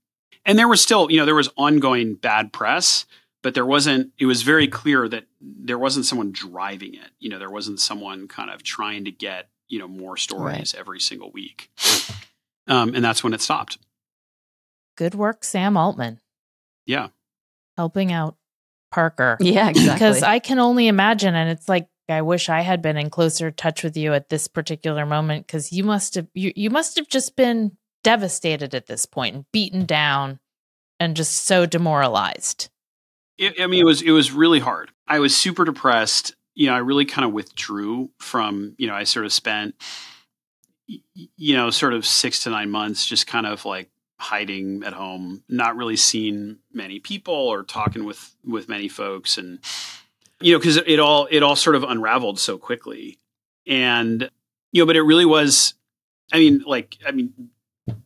[0.45, 3.05] And there was still you know there was ongoing bad press.
[3.43, 7.11] But there wasn't, it was very clear that there wasn't someone driving it.
[7.19, 10.99] You know, there wasn't someone kind of trying to get, you know, more stories every
[10.99, 11.69] single week.
[12.67, 13.77] Um, and that's when it stopped.
[14.97, 16.19] Good work, Sam Altman,
[16.85, 17.09] Yeah.
[17.77, 18.35] helping out
[18.91, 19.37] Parker.
[19.41, 19.93] Yeah, exactly.
[19.93, 23.51] Because I can only imagine, and it's like I wish I had been in closer
[23.51, 27.07] touch with you at this particular moment because you must have you, you must have
[27.07, 30.39] just been devastated at this point and beaten down
[30.99, 32.69] and just so demoralized.
[33.37, 34.91] It, I mean, it was, it was really hard.
[35.07, 36.35] I was super depressed.
[36.55, 39.75] You know, I really kind of withdrew from, you know, I sort of spent,
[40.87, 45.43] you know, sort of six to nine months just kind of like hiding at home,
[45.47, 49.37] not really seeing many people or talking with, with many folks.
[49.37, 49.59] And,
[50.41, 53.19] you know, cause it all, it all sort of unraveled so quickly.
[53.67, 54.29] And,
[54.71, 55.75] you know, but it really was,
[56.31, 57.49] I mean, like, I mean,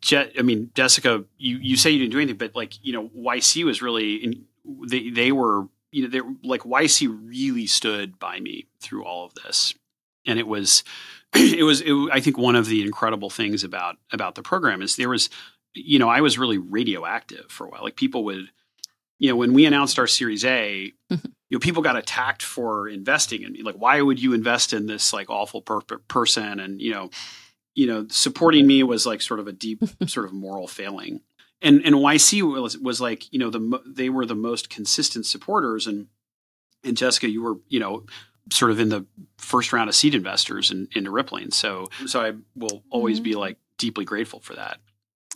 [0.02, 3.10] Je- I mean, Jessica, you, you say you didn't do anything, but like, you know,
[3.10, 8.20] YC was really, in, they, they were, you know, they were like YC really stood
[8.20, 9.74] by me through all of this.
[10.26, 10.84] And it was,
[11.34, 14.96] it was, it, I think one of the incredible things about, about the program is
[14.96, 15.30] there was,
[15.74, 17.84] you know, I was really radioactive for a while.
[17.84, 18.50] Like people would,
[19.22, 21.28] you know, when we announced our Series A, mm-hmm.
[21.50, 23.62] you know, people got attacked for investing in me.
[23.62, 26.60] Like, why would you invest in this like awful per- person?
[26.60, 27.12] And you know,
[27.76, 31.22] you know, supporting me was like sort of a deep sort of moral failing.
[31.62, 35.88] And and YC was was like, you know, the they were the most consistent supporters.
[35.88, 36.08] And
[36.84, 38.06] and Jessica, you were, you know,
[38.52, 39.06] sort of in the
[39.38, 41.52] first round of seed investors in, into Rippling.
[41.52, 43.24] So so I will always mm-hmm.
[43.26, 44.80] be like deeply grateful for that.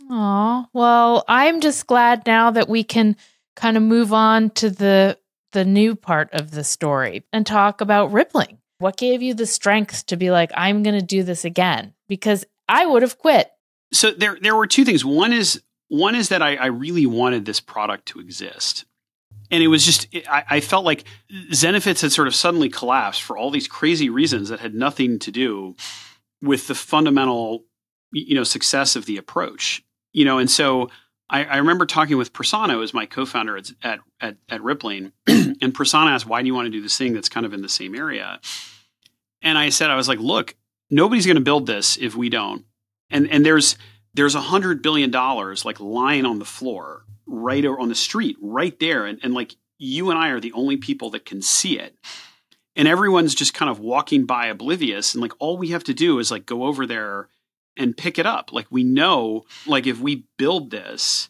[0.10, 3.16] Oh well, I'm just glad now that we can
[3.56, 5.18] kind of move on to the
[5.56, 8.60] the new part of the story and talk about Rippling.
[8.78, 11.94] What gave you the strength to be like, I'm going to do this again?
[12.08, 13.50] Because I would have quit.
[13.94, 15.06] So there, there were two things.
[15.06, 15.62] One is,
[15.96, 18.86] one is that I, I really wanted this product to exist,
[19.52, 21.04] and it was just I, I, felt like
[21.52, 25.32] Zenefits had sort of suddenly collapsed for all these crazy reasons that had nothing to
[25.32, 25.76] do
[26.42, 27.66] with the fundamental,
[28.12, 29.84] you know, success of the approach.
[30.14, 30.90] You know, and so
[31.30, 35.74] I, I remember talking with Prasanna, as my co-founder at, at, at, at Rippling, and
[35.74, 37.70] Prasanna asked, why do you want to do this thing that's kind of in the
[37.70, 38.40] same area?
[39.42, 40.56] And I said, I was like, look,
[40.90, 42.66] nobody's going to build this if we don't.
[43.10, 43.78] And, and there's,
[44.16, 48.80] there's a hundred billion dollars like lying on the floor right on the street right
[48.80, 49.06] there.
[49.06, 51.96] And, and like you and I are the only people that can see it.
[52.76, 55.14] And everyone's just kind of walking by oblivious.
[55.14, 57.30] And like all we have to do is like go over there
[57.78, 58.52] and pick it up.
[58.54, 61.30] Like we know, like if we build this,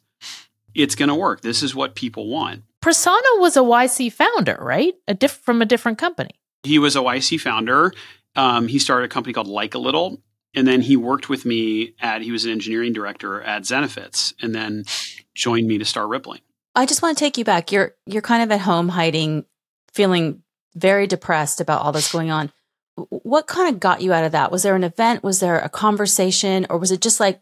[0.74, 1.42] it's going to work.
[1.42, 2.64] This is what people want.
[2.82, 4.94] Prasanna was a YC founder, right?
[5.08, 6.32] A diff- from a different company.
[6.64, 7.94] He was a YC founder.
[8.36, 10.20] Um, he started a company called LikeALittle,
[10.56, 12.22] and then he worked with me at.
[12.22, 14.86] He was an engineering director at Zenefits, and then
[15.34, 16.41] joined me to start Rippling.
[16.76, 17.72] I just want to take you back.
[17.72, 19.45] You're you're kind of at home hiding,
[19.93, 20.41] feeling
[20.76, 22.51] very depressed about all that's going on
[22.95, 24.51] what kind of got you out of that?
[24.51, 25.24] Was there an event?
[25.24, 26.66] Was there a conversation?
[26.70, 27.41] Or was it just like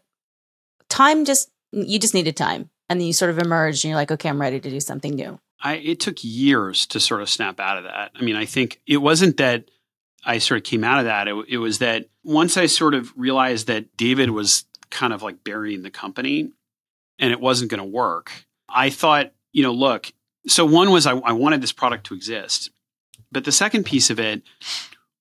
[0.88, 4.10] time just, you just needed time and then you sort of emerged and you're like,
[4.10, 5.38] okay, I'm ready to do something new?
[5.62, 8.10] I, it took years to sort of snap out of that.
[8.14, 9.70] I mean, I think it wasn't that
[10.24, 11.28] I sort of came out of that.
[11.28, 15.44] It, it was that once I sort of realized that David was kind of like
[15.44, 16.50] burying the company
[17.18, 18.32] and it wasn't going to work,
[18.68, 20.12] I thought, you know, look,
[20.46, 22.70] so one was I, I wanted this product to exist.
[23.30, 24.42] But the second piece of it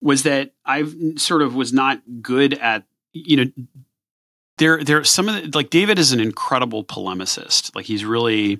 [0.02, 0.84] was that I
[1.18, 2.84] sort of was not good at
[3.14, 3.52] you know
[4.58, 8.60] there there some of the, like David is an incredible polemicist like he's really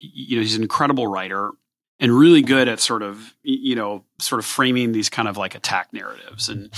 [0.00, 1.52] you know he's an incredible writer
[2.00, 5.54] and really good at sort of you know sort of framing these kind of like
[5.54, 6.70] attack narratives and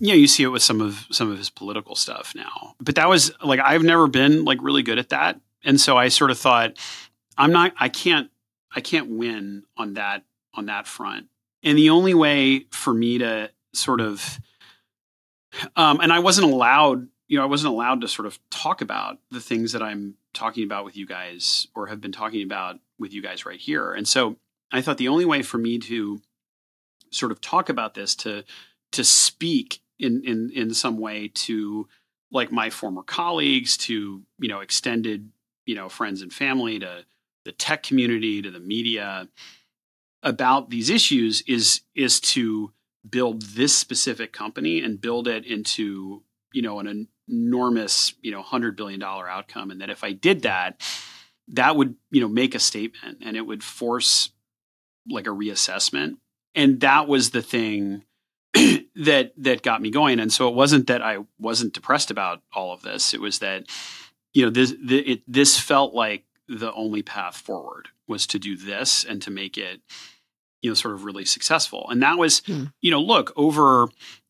[0.00, 2.74] you know you see it with some of some of his political stuff now.
[2.80, 5.40] But that was like I've never been like really good at that.
[5.62, 6.76] And so I sort of thought
[7.36, 8.30] I'm not I can't
[8.74, 10.24] I can't win on that
[10.54, 11.26] on that front.
[11.62, 14.40] And the only way for me to sort of,
[15.76, 19.18] um, and I wasn't allowed, you know, I wasn't allowed to sort of talk about
[19.30, 23.12] the things that I'm talking about with you guys or have been talking about with
[23.12, 23.92] you guys right here.
[23.92, 24.36] And so
[24.72, 26.20] I thought the only way for me to
[27.10, 28.44] sort of talk about this, to
[28.92, 31.88] to speak in in in some way to
[32.32, 35.30] like my former colleagues, to you know extended
[35.66, 37.04] you know friends and family, to
[37.44, 39.28] the tech community, to the media,
[40.22, 42.72] about these issues is is to
[43.08, 46.22] build this specific company and build it into
[46.52, 49.70] you know an enormous you know hundred billion dollar outcome.
[49.70, 50.80] And that if i did that
[51.52, 54.30] that would you know make a statement and it would force
[55.08, 56.16] like a reassessment.
[56.54, 58.04] And that was the thing
[58.96, 62.72] that that got me going and so it wasn't that i wasn't depressed about all
[62.72, 63.64] of this it was that
[64.32, 68.56] you know this the, it, this felt like the only path forward was to do
[68.56, 69.80] this and to make it
[70.62, 72.64] you know sort of really successful and that was hmm.
[72.80, 73.88] you know look over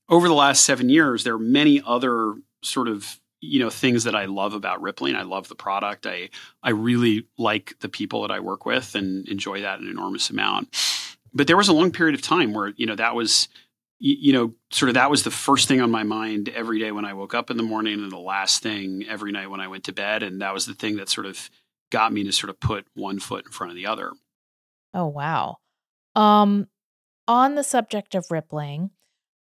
[0.09, 4.15] over the last 7 years there are many other sort of you know things that
[4.15, 5.17] I love about Rippling.
[5.17, 6.07] I love the product.
[6.07, 6.29] I
[6.63, 10.77] I really like the people that I work with and enjoy that an enormous amount.
[11.33, 13.49] But there was a long period of time where you know that was
[14.01, 17.05] you know sort of that was the first thing on my mind every day when
[17.05, 19.85] I woke up in the morning and the last thing every night when I went
[19.85, 21.51] to bed and that was the thing that sort of
[21.91, 24.13] got me to sort of put one foot in front of the other.
[24.95, 25.59] Oh wow.
[26.17, 26.67] Um,
[27.29, 28.91] on the subject of Rippling,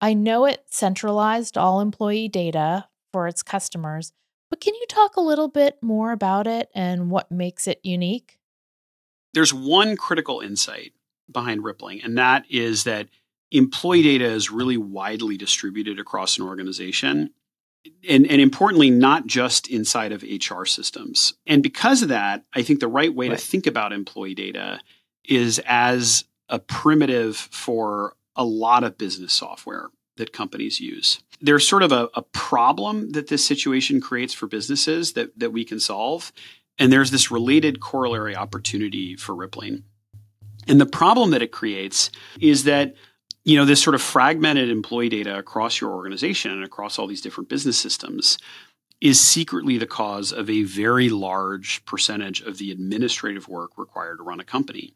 [0.02, 4.14] I know it centralized all employee data for its customers,
[4.50, 8.40] but can you talk a little bit more about it and what makes it unique?
[9.34, 10.94] There's one critical insight
[11.30, 13.10] behind Rippling, and that is that
[13.52, 17.32] employee data is really widely distributed across an organization.
[18.08, 21.36] and, and importantly, not just inside of HR systems.
[21.46, 23.38] And because of that, I think the right way right.
[23.38, 24.80] to think about employee data
[25.24, 31.20] is as a primitive for a lot of business software that companies use.
[31.42, 35.66] There's sort of a, a problem that this situation creates for businesses that, that we
[35.66, 36.32] can solve.
[36.80, 39.84] And there's this related corollary opportunity for Rippling.
[40.68, 42.96] And the problem that it creates is that
[43.46, 47.22] you know this sort of fragmented employee data across your organization and across all these
[47.22, 48.38] different business systems
[49.02, 54.24] is secretly the cause of a very large percentage of the administrative work required to
[54.24, 54.94] run a company.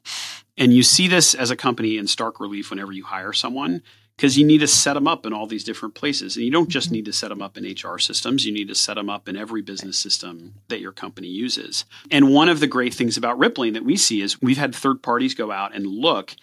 [0.57, 3.83] And you see this as a company in stark relief whenever you hire someone
[4.15, 6.35] because you need to set them up in all these different places.
[6.35, 6.95] And you don't just mm-hmm.
[6.95, 9.37] need to set them up in HR systems, you need to set them up in
[9.37, 11.85] every business system that your company uses.
[12.09, 15.01] And one of the great things about Rippling that we see is we've had third
[15.01, 16.35] parties go out and look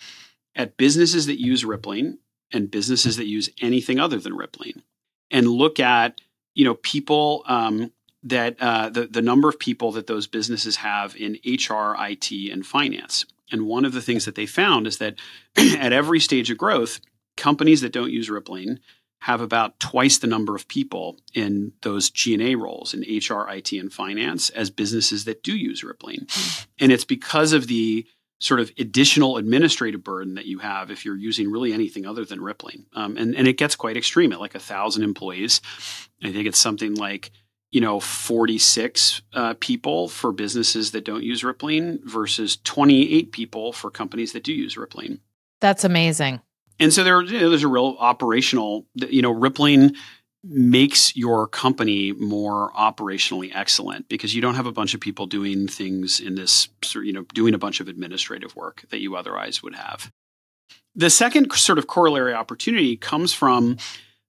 [0.56, 2.18] at businesses that use Rippling
[2.52, 4.82] and businesses that use anything other than Rippling
[5.30, 6.20] and look at,
[6.54, 7.92] you know, people um,
[8.22, 12.66] that uh, the, the number of people that those businesses have in HR, IT, and
[12.66, 13.24] finance.
[13.52, 15.16] And one of the things that they found is that
[15.56, 17.00] at every stage of growth,
[17.36, 18.80] companies that don't use Rippling
[19.20, 23.92] have about twice the number of people in those G&A roles in HR, IT, and
[23.92, 26.26] finance as businesses that do use Rippling.
[26.26, 26.66] Mm.
[26.80, 28.06] And it's because of the
[28.38, 32.40] sort of additional administrative burden that you have if you're using really anything other than
[32.40, 32.86] Rippling.
[32.92, 35.60] Um, and, and it gets quite extreme at like a thousand employees.
[36.22, 37.30] I think it's something like,
[37.70, 43.90] you know, 46 uh, people for businesses that don't use Rippling versus 28 people for
[43.90, 45.20] companies that do use Rippling.
[45.60, 46.40] That's amazing.
[46.78, 49.94] And so there, you know, there's a real operational, you know, Rippling
[50.48, 55.66] makes your company more operationally excellent because you don't have a bunch of people doing
[55.68, 59.74] things in this, you know, doing a bunch of administrative work that you otherwise would
[59.74, 60.10] have.
[60.94, 63.76] The second sort of corollary opportunity comes from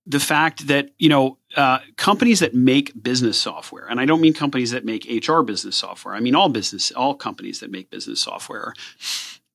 [0.05, 4.33] the fact that you know uh, companies that make business software, and I don't mean
[4.33, 6.13] companies that make HR business software.
[6.13, 8.73] I mean all business, all companies that make business software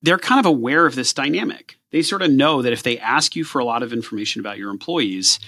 [0.03, 1.79] they're kind of aware of this dynamic.
[1.93, 4.59] They sort of know that if they ask you for a lot of information about
[4.59, 5.39] your employees,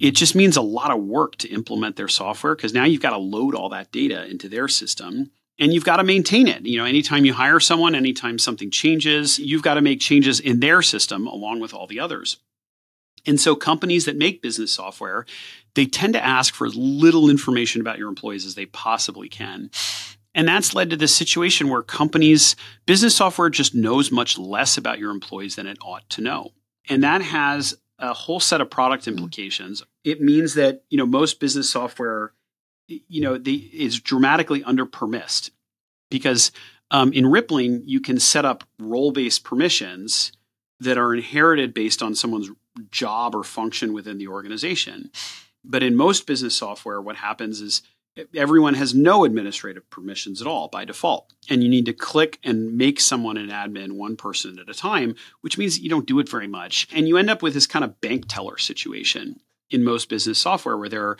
[0.00, 3.10] it just means a lot of work to implement their software because now you've got
[3.10, 6.64] to load all that data into their system and you've got to maintain it.
[6.64, 10.60] You know, anytime you hire someone, anytime something changes, you've got to make changes in
[10.60, 12.38] their system along with all the others.
[13.26, 15.26] And so companies that make business software,
[15.74, 19.70] they tend to ask for as little information about your employees as they possibly can.
[20.34, 24.98] And that's led to this situation where companies, business software just knows much less about
[24.98, 26.52] your employees than it ought to know.
[26.88, 29.18] And that has a whole set of product mm-hmm.
[29.18, 29.82] implications.
[30.04, 32.32] It means that, you know, most business software,
[32.86, 35.50] you know, the, is dramatically under permissed
[36.10, 36.52] because
[36.90, 40.32] um, in Rippling, you can set up role based permissions
[40.80, 42.50] that are inherited based on someone's
[42.90, 45.10] job or function within the organization.
[45.64, 47.82] But in most business software, what happens is
[48.34, 51.32] everyone has no administrative permissions at all by default.
[51.48, 55.14] And you need to click and make someone an admin one person at a time,
[55.42, 56.88] which means you don't do it very much.
[56.92, 59.40] And you end up with this kind of bank teller situation
[59.70, 61.16] in most business software where there are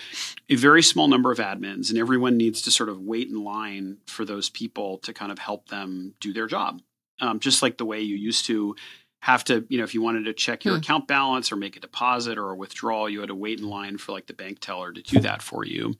[0.48, 3.98] a very small number of admins and everyone needs to sort of wait in line
[4.07, 6.80] for those people to kind of help them do their job.
[7.20, 8.74] Um, just like the way you used to
[9.20, 10.80] have to, you know, if you wanted to check your hmm.
[10.80, 13.98] account balance or make a deposit or a withdrawal, you had to wait in line
[13.98, 15.94] for like the bank teller to do that for you.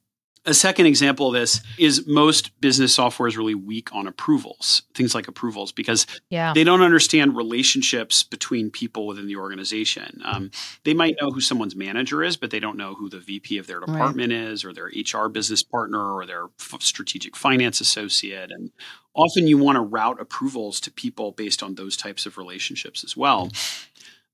[0.47, 5.15] A second example of this is most business software is really weak on approvals, things
[5.15, 6.55] like approvals, because yeah.
[6.55, 10.23] they don't understand relationships between people within the organization.
[10.25, 10.51] Um,
[10.85, 13.67] they might know who someone's manager is, but they don't know who the VP of
[13.67, 14.41] their department right.
[14.41, 18.51] is, or their HR business partner, or their f- strategic finance associate.
[18.51, 18.71] And
[19.15, 23.15] often you want to route approvals to people based on those types of relationships as
[23.15, 23.51] well.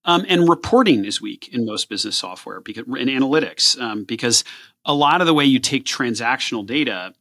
[0.07, 4.45] Um, and reporting is weak in most business software because in analytics um, because
[4.87, 7.13] a lot of the way you take transactional data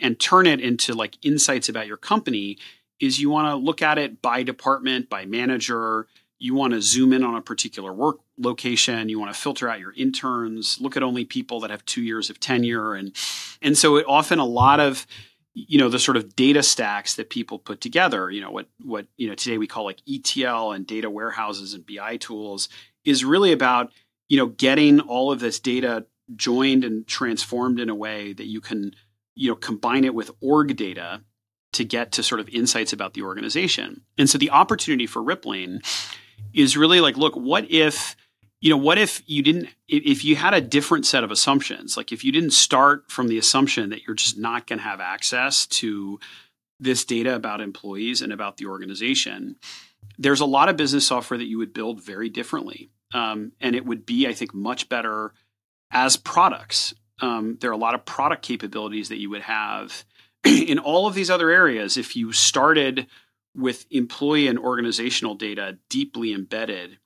[0.00, 2.58] and turn it into like insights about your company
[2.98, 6.08] is you want to look at it by department, by manager.
[6.38, 9.08] You want to zoom in on a particular work location.
[9.08, 12.30] You want to filter out your interns, look at only people that have two years
[12.30, 12.94] of tenure.
[12.94, 13.14] And,
[13.60, 15.06] and so it, often a lot of
[15.54, 19.06] you know the sort of data stacks that people put together you know what what
[19.18, 22.70] you know today we call like etl and data warehouses and bi tools
[23.04, 23.92] is really about
[24.30, 26.06] you know getting all of this data
[26.36, 28.94] joined and transformed in a way that you can
[29.34, 31.22] you know combine it with org data
[31.72, 34.02] to get to sort of insights about the organization.
[34.18, 35.80] And so the opportunity for rippling
[36.52, 38.14] is really like look what if
[38.60, 41.96] you know what if you didn't if you had a different set of assumptions?
[41.96, 45.00] Like if you didn't start from the assumption that you're just not going to have
[45.00, 46.20] access to
[46.78, 49.56] this data about employees and about the organization
[50.18, 52.90] there's a lot of business software that you would build very differently.
[53.14, 55.34] Um, and it would be i think much better
[55.92, 60.04] as products Um, there are a lot of product capabilities that you would have
[60.44, 63.06] in all of these other areas if you started
[63.54, 66.98] with employee and organizational data deeply embedded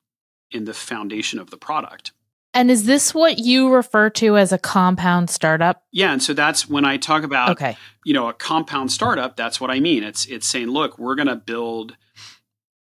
[0.51, 2.13] in the foundation of the product.
[2.55, 5.83] And is this what you refer to as a compound startup?
[5.93, 7.77] Yeah, and so that's when I talk about Okay.
[8.07, 9.37] you know a compound startup.
[9.37, 10.03] That's what I mean.
[10.03, 11.97] It's it's saying, look, we're going to build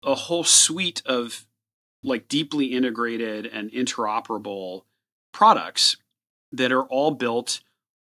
[0.03, 1.45] a whole suite of
[2.03, 4.85] like deeply integrated and interoperable
[5.33, 5.97] products
[6.53, 7.61] that are all built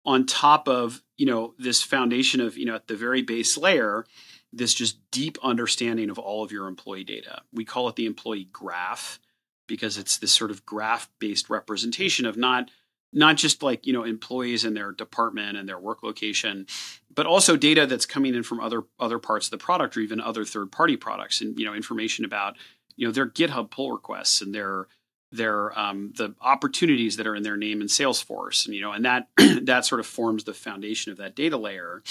[0.05, 4.05] on top of you know this foundation of you know at the very base layer
[4.53, 7.41] this just deep understanding of all of your employee data.
[7.53, 9.19] We call it the employee graph
[9.67, 12.71] because it's this sort of graph based representation of not
[13.13, 16.67] not just like you know employees in their department and their work location
[17.15, 20.21] but also data that's coming in from other other parts of the product or even
[20.21, 22.57] other third party products and you know information about
[22.97, 24.89] you know their github pull requests and their
[25.33, 29.05] their um, the opportunities that are in their name in salesforce and you know and
[29.05, 29.29] that
[29.63, 32.03] that sort of forms the foundation of that data layer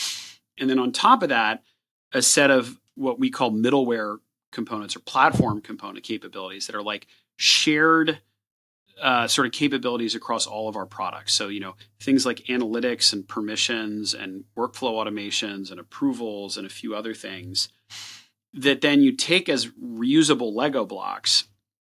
[0.60, 1.64] and then on top of that
[2.14, 4.18] a set of what we call middleware
[4.52, 7.08] components or platform component capabilities that are like
[7.38, 8.20] shared
[9.02, 11.34] uh, sort of capabilities across all of our products.
[11.34, 16.70] So, you know, things like analytics and permissions and workflow automations and approvals and a
[16.70, 17.70] few other things
[18.54, 21.46] that then you take as reusable Lego blocks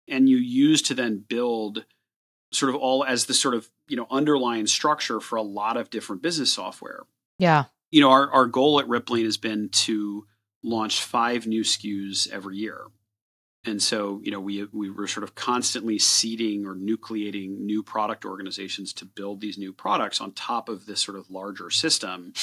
[0.09, 1.85] and you use to then build
[2.53, 5.91] sort of all as the sort of, you know, underlying structure for a lot of
[5.91, 7.05] different business software.
[7.39, 7.65] Yeah.
[7.91, 10.27] You know, our, our goal at Rippling has been to
[10.63, 12.87] launch five new SKUs every year.
[13.67, 18.25] And so, you know, we we were sort of constantly seeding or nucleating new product
[18.25, 22.35] organizations to build these new products on top of this sort of larger system.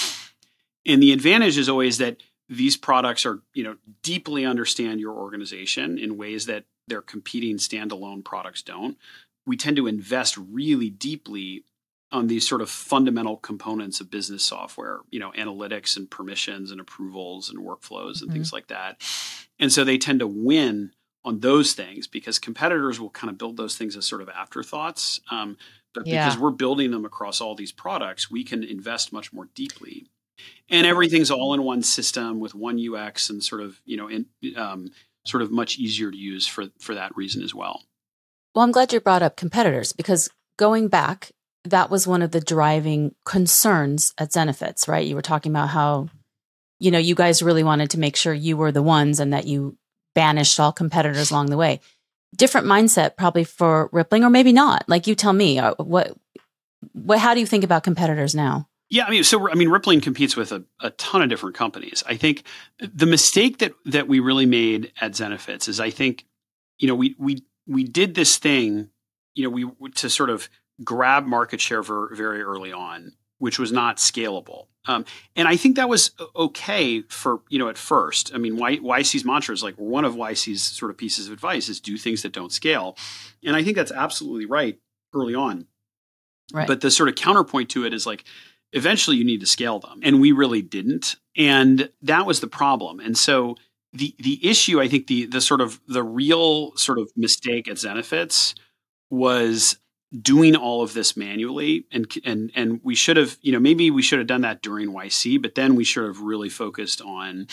[0.86, 2.18] And the advantage is always that
[2.50, 8.24] these products are, you know, deeply understand your organization in ways that their competing standalone
[8.24, 8.98] products don't.
[9.46, 11.64] We tend to invest really deeply
[12.12, 16.82] on these sort of fundamental components of business software, you know, analytics and permissions and
[16.82, 18.34] approvals and workflows and Mhm.
[18.34, 19.02] things like that.
[19.58, 20.92] And so they tend to win
[21.24, 25.22] on those things because competitors will kind of build those things as sort of afterthoughts.
[25.30, 25.58] Um,
[25.94, 26.18] but Yeah.
[26.26, 30.08] because we're building them across all these products, we can invest much more deeply.
[30.70, 34.26] And everything's all in one system with one UX and sort of, you know, in,
[34.56, 34.92] um,
[35.26, 37.84] sort of much easier to use for for that reason as well.
[38.54, 41.32] Well, I'm glad you brought up competitors because going back,
[41.64, 45.06] that was one of the driving concerns at Zenefits, right?
[45.06, 46.10] You were talking about how,
[46.80, 49.46] you know, you guys really wanted to make sure you were the ones and that
[49.46, 49.78] you
[50.16, 51.80] banished all competitors along the way.
[52.36, 54.84] Different mindset probably for Rippling, or maybe not.
[54.90, 56.18] Like you tell me, uh, what,
[56.94, 58.68] what, how do you think about competitors now?
[58.92, 62.04] Yeah, I mean, so I mean, Rippling competes with a, a ton of different companies.
[62.06, 62.44] I think
[62.78, 66.26] the mistake that that we really made at Zenefits is, I think,
[66.78, 68.90] you know, we we we did this thing,
[69.34, 70.50] you know, we to sort of
[70.84, 74.66] grab market share ver, very early on, which was not scalable.
[74.86, 75.06] Um,
[75.38, 78.34] and I think that was okay for you know at first.
[78.36, 81.70] I mean, y, YC's mantra is like one of YC's sort of pieces of advice
[81.70, 82.98] is do things that don't scale,
[83.42, 84.78] and I think that's absolutely right
[85.14, 85.68] early on.
[86.54, 86.68] Right.
[86.68, 88.26] But the sort of counterpoint to it is like
[88.74, 93.00] eventually you need to scale them and we really didn't and that was the problem
[93.00, 93.56] and so
[93.94, 97.76] the the issue i think the the sort of the real sort of mistake at
[97.78, 98.54] zenefits
[99.10, 99.78] was
[100.20, 104.02] doing all of this manually and and and we should have you know maybe we
[104.02, 107.48] should have done that during YC but then we should have really focused on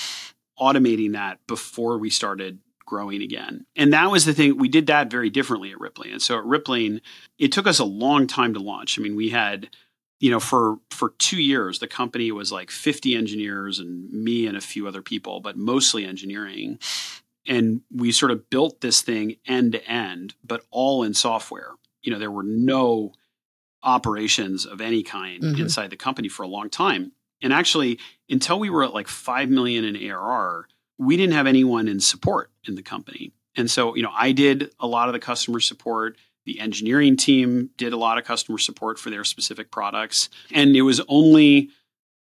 [0.58, 3.66] automating that before we started growing again.
[3.76, 6.10] And that was the thing we did that very differently at Rippling.
[6.10, 7.00] And so at Rippling
[7.38, 8.98] it took us a long time to launch.
[8.98, 9.68] I mean we had
[10.20, 14.56] you know for for 2 years the company was like 50 engineers and me and
[14.56, 16.78] a few other people but mostly engineering.
[17.46, 21.72] And we sort of built this thing end to end but all in software.
[22.02, 23.12] You know there were no
[23.82, 25.58] operations of any kind Mhm.
[25.60, 27.12] inside the company for a long time.
[27.40, 27.98] And actually
[28.28, 32.50] until we were at like 5 million in ARR we didn't have anyone in support
[32.66, 33.30] in the company.
[33.56, 36.16] And so you know I did a lot of the customer support
[36.48, 40.30] the engineering team did a lot of customer support for their specific products.
[40.50, 41.68] And it was only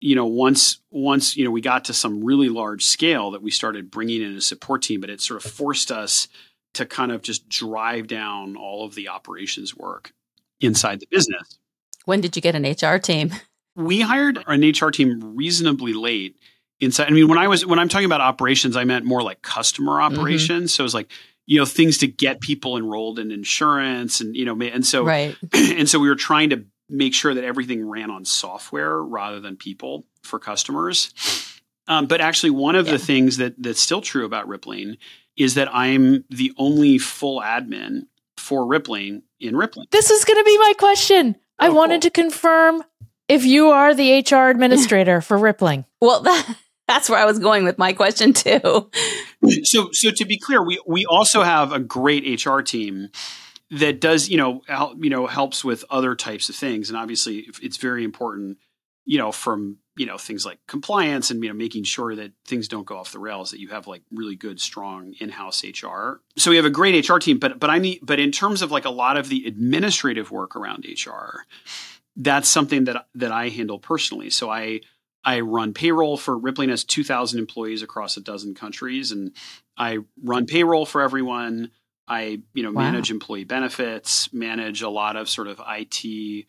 [0.02, 3.50] you know once once you know we got to some really large scale that we
[3.50, 6.28] started bringing in a support team but it sort of forced us
[6.76, 10.14] to kind of just drive down all of the operations work
[10.60, 11.58] inside the business.
[12.06, 13.32] When did you get an HR team?
[13.76, 16.36] we hired an hr team reasonably late
[16.80, 19.42] inside i mean when i was when i'm talking about operations i meant more like
[19.42, 20.14] customer mm-hmm.
[20.14, 20.74] operations.
[20.74, 21.10] So it was like
[21.48, 25.36] you know things to get people enrolled in insurance and you know and so right.
[25.54, 29.56] and so we were trying to make sure that everything ran on software rather than
[29.58, 31.12] people for customers.
[31.90, 32.94] Um, but actually, one of Yeah.
[32.94, 34.98] the things that that's still true about Rippling
[35.38, 39.88] is that I'm the only full admin for Rippling in Rippling.
[39.92, 41.36] This is going to be my question.
[41.60, 42.10] I Oh, wanted cool.
[42.10, 42.84] to confirm
[43.28, 45.86] if you are the HR administrator for Rippling.
[46.02, 46.56] Well, that,
[46.88, 48.90] that's where I was going with my question too.
[49.64, 53.10] so so to be clear, we we also have a great HR team
[53.72, 57.50] that does you know help, you know helps with other types of things, and obviously
[57.62, 58.58] it's very important
[59.06, 62.68] you know from you know things like compliance and you know making sure that things
[62.68, 66.22] don't go off the rails that you have like really good strong in-house HR.
[66.38, 68.72] So we have a great HR team, but but I need but in terms of
[68.72, 71.46] like a lot of the administrative work around HR,
[72.16, 74.30] that's something that that I handle personally.
[74.30, 74.82] So I
[75.28, 79.34] I run payroll for Rippling has 2,000 employees across a dozen countries, and
[79.78, 81.72] I run payroll for everyone.
[82.08, 82.84] I you know Wow.
[82.84, 86.46] manage employee benefits, manage a lot of sort of IT, you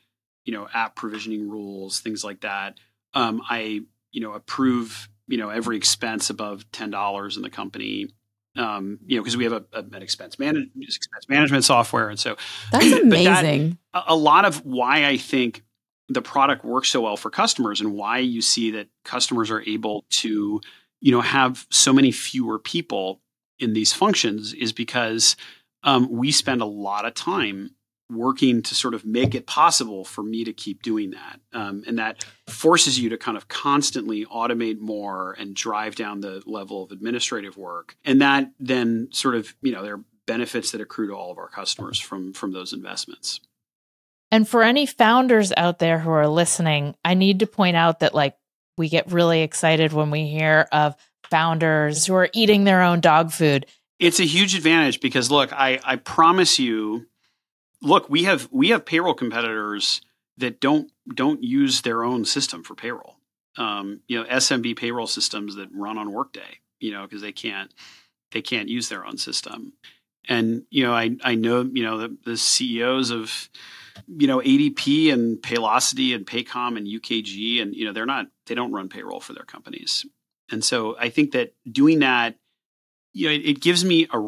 [0.47, 2.79] know, app provisioning rules, things like that.
[3.15, 3.81] Um, I
[4.13, 8.09] you know approve you know every expense above ten dollars in the company.
[8.57, 12.19] Um, you know, because we have a, a, an expense manage, expense management software, and
[12.19, 12.37] so
[12.73, 13.79] That's that- amazing.
[13.95, 15.63] a a lot of why I think
[16.09, 20.05] the product works so well for customers and why you see that customers are able
[20.11, 20.61] to,
[21.01, 23.21] you know, have so many fewer people
[23.59, 25.37] in these functions is because
[25.83, 27.75] um, we spend a lot of time
[28.11, 31.41] working to sort of make it possible for me to keep doing that.
[31.53, 36.43] Um, and that forces you to kind of constantly automate more and drive down the
[36.47, 37.97] level of administrative work.
[38.05, 41.39] And that then sort of, you know, there are benefits that accrue to all of
[41.39, 43.41] our customers from from those investments.
[44.31, 48.15] And for any founders out there who are listening, I need to point out that
[48.15, 48.37] like
[48.77, 50.95] we get really excited when we hear of
[51.31, 53.67] founders who are eating their own dog food.
[53.99, 57.07] It's a huge advantage because look, I, I promise you,
[57.83, 60.01] look, we have we have payroll competitors
[60.37, 63.17] that don't don't use their own system for payroll.
[63.57, 67.73] Um, you know, SMB payroll systems that run on Workday, you know, because they can't
[68.31, 69.73] they can't use their own system.
[70.29, 73.49] And you know, I I know you know the, the CEOs of
[74.07, 78.55] you know ADP and Paylocity and Paycom and UKG, and you know they're not they
[78.55, 80.07] don't run payroll for their companies.
[80.51, 82.37] And so I think that doing that
[83.13, 84.19] you know, it, it gives me a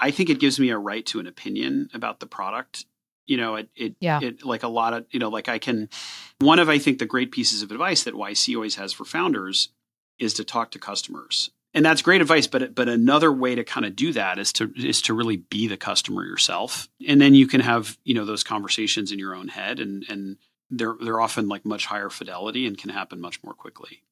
[0.00, 2.86] I think it gives me a right to an opinion about the product.
[3.26, 4.20] You know, it it, Yeah.
[4.22, 5.88] it like a lot of you know, like I can.
[6.40, 9.68] One of I think the great pieces of advice that YC always has for founders
[10.18, 12.46] is to talk to customers, and that's great advice.
[12.46, 15.68] But but another way to kind of do that is to is to really be
[15.68, 19.48] the customer yourself, and then you can have you know those conversations in your own
[19.48, 20.36] head, and and
[20.70, 24.02] they're they're often like much higher fidelity and can happen much more quickly.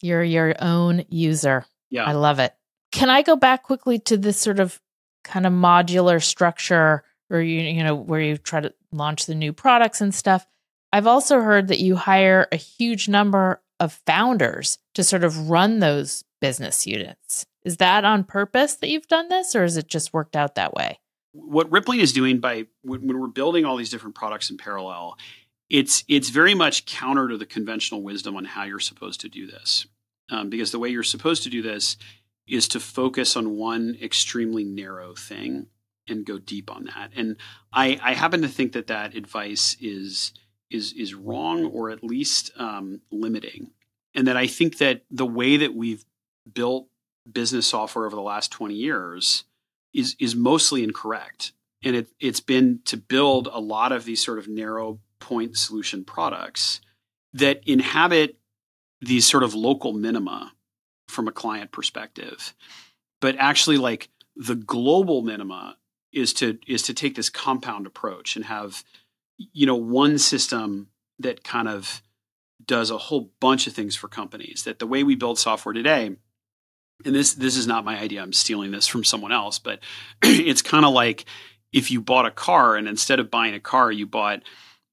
[0.00, 1.64] You're your own user.
[1.90, 2.04] Yeah.
[2.04, 2.54] I love it.
[2.90, 4.80] Can I go back quickly to this sort of
[5.24, 9.52] kind of modular structure or you you know where you try to launch the new
[9.52, 10.46] products and stuff?
[10.92, 15.80] I've also heard that you hire a huge number of founders to sort of run
[15.80, 17.44] those business units.
[17.64, 20.74] Is that on purpose that you've done this or has it just worked out that
[20.74, 20.98] way?
[21.32, 25.16] what Rippling is doing by when, when we're building all these different products in parallel,
[25.70, 29.46] it's it's very much counter to the conventional wisdom on how you're supposed to do
[29.46, 29.86] this.
[30.30, 31.96] Um, because the way you're supposed to do this
[32.46, 35.66] is to focus on one extremely narrow thing
[36.08, 37.10] and go deep on that.
[37.14, 37.36] And
[37.72, 40.32] I, I happen to think that that advice is
[40.72, 43.70] is is wrong or at least um, limiting.
[44.14, 46.04] And that I think that the way that we've
[46.52, 46.88] built
[47.30, 49.44] business software over the last 20 years
[49.94, 51.52] is is mostly incorrect.
[51.84, 56.04] And it it's been to build a lot of these sort of narrow point solution
[56.04, 56.80] products
[57.32, 58.38] that inhabit
[59.00, 60.52] these sort of local minima
[61.08, 62.54] from a client perspective.
[63.20, 65.76] But actually like the global minima
[66.12, 68.84] is to is to take this compound approach and have
[69.52, 70.88] you know one system
[71.18, 72.02] that kind of
[72.66, 76.16] does a whole bunch of things for companies that the way we build software today
[77.04, 79.80] and this this is not my idea i'm stealing this from someone else but
[80.22, 81.24] it's kind of like
[81.72, 84.42] if you bought a car and instead of buying a car you bought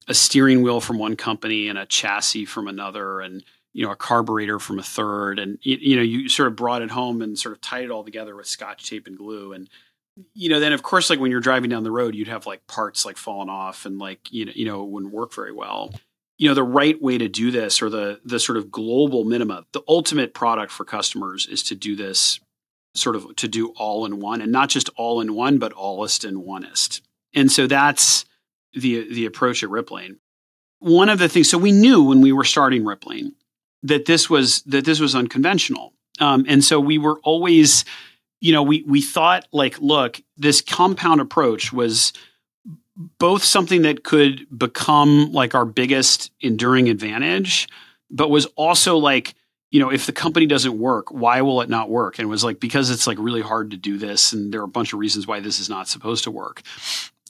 [0.08, 3.44] a steering wheel from one company and a chassis from another and
[3.74, 6.82] you know a carburetor from a third and you, you know you sort of brought
[6.82, 9.70] it home and sort of tied it all together with scotch tape and glue and
[10.34, 12.66] you know then of course like when you're driving down the road you'd have like
[12.68, 15.94] parts like falling off and like you know you know it wouldn't work very well.
[16.38, 19.66] You know the right way to do this or the the sort of global minima
[19.74, 22.40] the ultimate product for customers is to do this
[22.96, 26.24] sort of to do all in one and not just all in one but allest
[26.24, 27.02] and oneist
[27.34, 28.26] and so that's
[28.74, 30.18] the the approach at rippling.
[30.80, 33.34] One of the things so we knew when we were starting rippling
[33.84, 35.94] that this was that this was unconventional.
[36.20, 37.86] Um, and so we were always
[38.40, 42.14] you know we we thought like look this compound approach was
[43.18, 47.70] both something that could become like our biggest enduring advantage,
[48.12, 49.36] but was also like,
[49.72, 52.20] you know, if the company doesn't work, why will it not work?
[52.20, 54.66] And it was like, because it's like really hard to do this, and there are
[54.66, 56.62] a bunch of reasons why this is not supposed to work.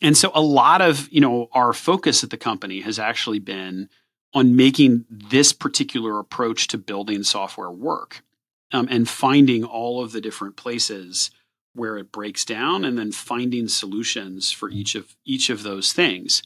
[0.02, 3.90] And so a lot of, you know, our focus at the company has actually been
[4.34, 8.24] on making this particular approach to building software work
[8.72, 11.32] um, and finding all of the different places
[11.74, 16.44] where it breaks down and then finding solutions for each of each of those things.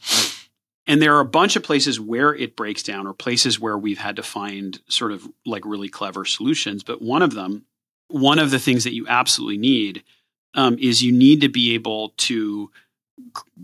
[0.86, 4.00] And there are a bunch of places where it breaks down or places where we've
[4.00, 6.84] had to find sort of like really clever solutions.
[6.84, 7.66] But one of them,
[8.10, 10.04] one of the things that you absolutely need
[10.56, 12.70] um, is you need to be able to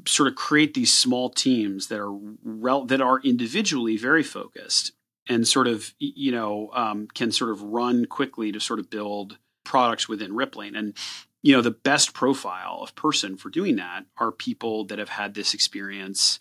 [0.06, 4.94] sort of create these small teams that are rel- that are individually very focused
[5.30, 9.38] and sort of you know um, can sort of run quickly to sort of build
[9.64, 10.76] products within Rippling.
[10.76, 10.96] And
[11.42, 15.34] you know the best profile of person for doing that are people that have had
[15.34, 16.40] this experience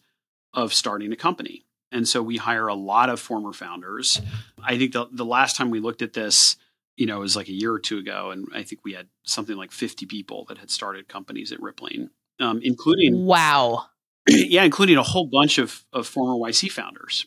[0.52, 1.64] of starting a company.
[1.92, 4.20] And so we hire a lot of former founders.
[4.62, 6.56] I think the, the last time we looked at this
[6.96, 9.06] you know it was like a year or two ago and i think we had
[9.22, 12.10] something like 50 people that had started companies at rippling
[12.40, 13.86] um, including wow,
[14.28, 17.26] yeah, including a whole bunch of of former YC founders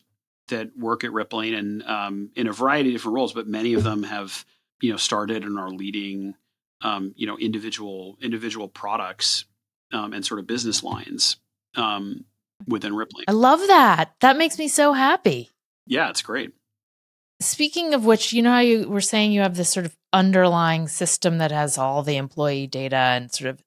[0.49, 3.83] that work at Rippling and um, in a variety of different roles, but many of
[3.83, 4.45] them have
[4.81, 6.35] you know started and are leading
[6.81, 9.45] um, you know individual individual products
[9.93, 11.37] um, and sort of business lines
[11.75, 12.25] um,
[12.67, 13.25] within Rippling.
[13.27, 14.13] I love that.
[14.21, 15.49] That makes me so happy.
[15.87, 16.53] Yeah, it's great.
[17.39, 20.87] Speaking of which, you know how you were saying you have this sort of underlying
[20.87, 23.63] system that has all the employee data and sort of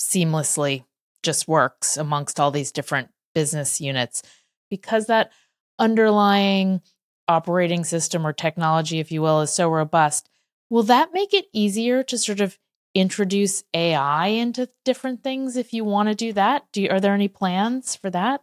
[0.00, 0.84] seamlessly
[1.22, 4.22] just works amongst all these different business units
[4.70, 5.32] because that
[5.78, 6.80] underlying
[7.28, 10.28] operating system or technology if you will is so robust
[10.70, 12.58] will that make it easier to sort of
[12.94, 16.64] introduce ai into different things if you want to do that?
[16.72, 18.42] Do you, are there any plans for that?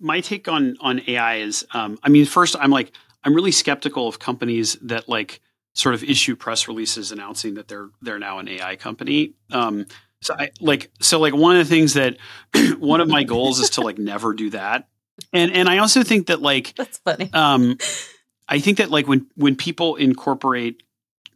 [0.00, 2.92] My take on on ai is um, i mean first i'm like
[3.24, 5.40] i'm really skeptical of companies that like
[5.74, 9.34] sort of issue press releases announcing that they're they're now an ai company.
[9.50, 9.86] Um,
[10.20, 12.16] so I like so like one of the things that
[12.78, 14.88] one of my goals is to like never do that.
[15.32, 17.30] And and I also think that like That's funny.
[17.32, 17.78] um
[18.48, 20.82] I think that like when when people incorporate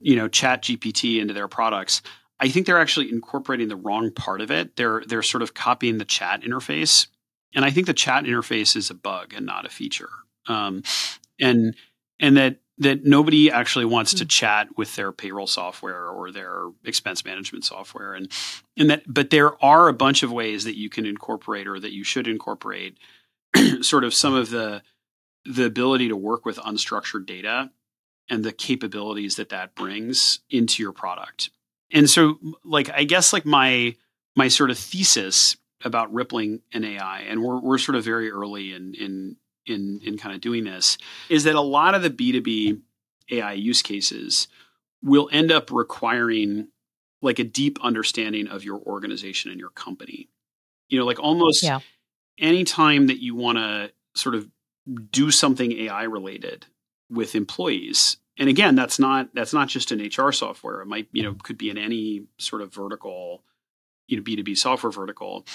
[0.01, 2.03] you know ChatGPT into their products,
[2.41, 4.77] I think they're actually incorporating the wrong part of it.
[4.77, 7.07] They're they're sort of copying the chat interface.
[7.55, 10.11] And I think the chat interface is a bug and not a feature.
[10.49, 10.83] Um
[11.41, 11.75] and
[12.21, 14.29] and that that nobody actually wants to hmm.
[14.29, 18.31] chat with their payroll software or their expense management software and
[18.77, 21.93] and that but there are a bunch of ways that you can incorporate or that
[21.93, 22.99] you should incorporate
[23.83, 24.83] sort of some of the
[25.45, 27.71] the ability to work with unstructured data
[28.29, 31.51] and the capabilities that that brings into your product
[31.93, 33.95] and so like i guess like my
[34.35, 38.73] my sort of thesis about rippling and ai and we're, we're sort of very early
[38.73, 39.37] in in
[39.67, 40.97] in in kind of doing this
[41.29, 42.81] is that a lot of the B2B
[43.31, 44.49] AI use cases
[45.03, 46.69] will end up requiring
[47.23, 50.29] like a deep understanding of your organization and your company.
[50.89, 51.81] You know, like almost yeah.
[52.39, 54.49] Any time that you want to sort of
[55.11, 56.67] do something AI related
[57.11, 58.19] with employees.
[58.39, 60.81] And again, that's not that's not just an HR software.
[60.83, 63.43] It might, you know, could be in any sort of vertical,
[64.07, 65.47] you know, B2B software vertical.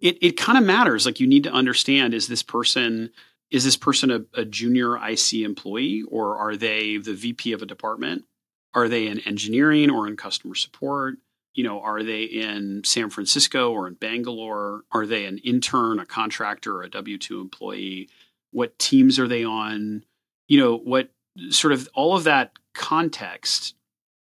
[0.00, 1.04] It it kind of matters.
[1.04, 3.10] Like you need to understand is this person
[3.50, 7.66] is this person a, a, junior IC employee or are they the VP of a
[7.66, 8.24] department?
[8.72, 11.16] Are they in engineering or in customer support?
[11.54, 14.82] You know, are they in San Francisco or in Bangalore?
[14.90, 18.08] Are they an intern, a contractor, or a W 2 employee?
[18.52, 20.04] What teams are they on?
[20.48, 21.10] You know, what
[21.50, 23.74] sort of all of that context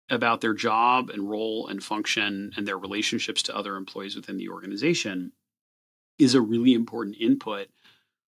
[0.09, 4.49] about their job and role and function and their relationships to other employees within the
[4.49, 5.31] organization
[6.19, 7.67] is a really important input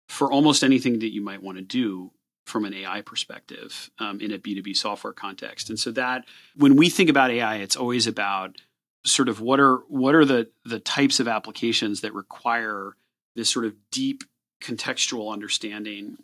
[0.09, 2.11] for almost anything that you might want to do
[2.47, 5.71] from an AI perspective um, in a B2B software context.
[5.71, 6.25] And so that
[6.57, 8.57] when we think about AI, it's always about
[9.05, 12.97] sort of what are what are the the types of applications that require
[13.35, 14.25] this sort of deep
[14.63, 16.19] contextual understanding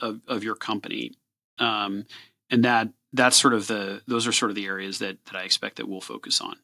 [0.00, 1.12] of, of your company.
[1.58, 2.04] Um,
[2.50, 5.44] and that that's sort of the those are sort of the areas that that I
[5.44, 6.56] expect that we'll focus on.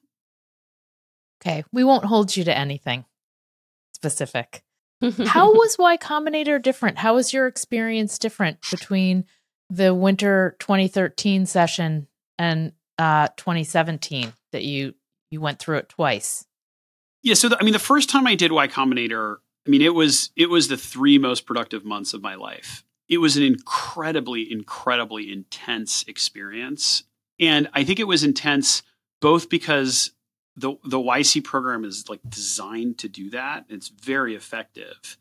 [1.40, 1.64] Okay.
[1.72, 3.04] We won't hold you to anything
[3.94, 4.62] specific.
[5.26, 6.98] How was Y Combinator different?
[6.98, 9.24] How was your experience different between
[9.68, 12.06] the winter 2013 session
[12.38, 14.94] and uh, 2017 that you
[15.32, 16.46] you went through it twice?
[17.22, 19.94] Yeah, so the, I mean, the first time I did Y Combinator, I mean, it
[19.94, 22.84] was it was the three most productive months of my life.
[23.08, 27.04] It was an incredibly, incredibly intense experience,
[27.38, 28.82] and I think it was intense
[29.20, 30.12] both because
[30.56, 33.64] the the YC program is like designed to do that.
[33.68, 35.16] It's very effective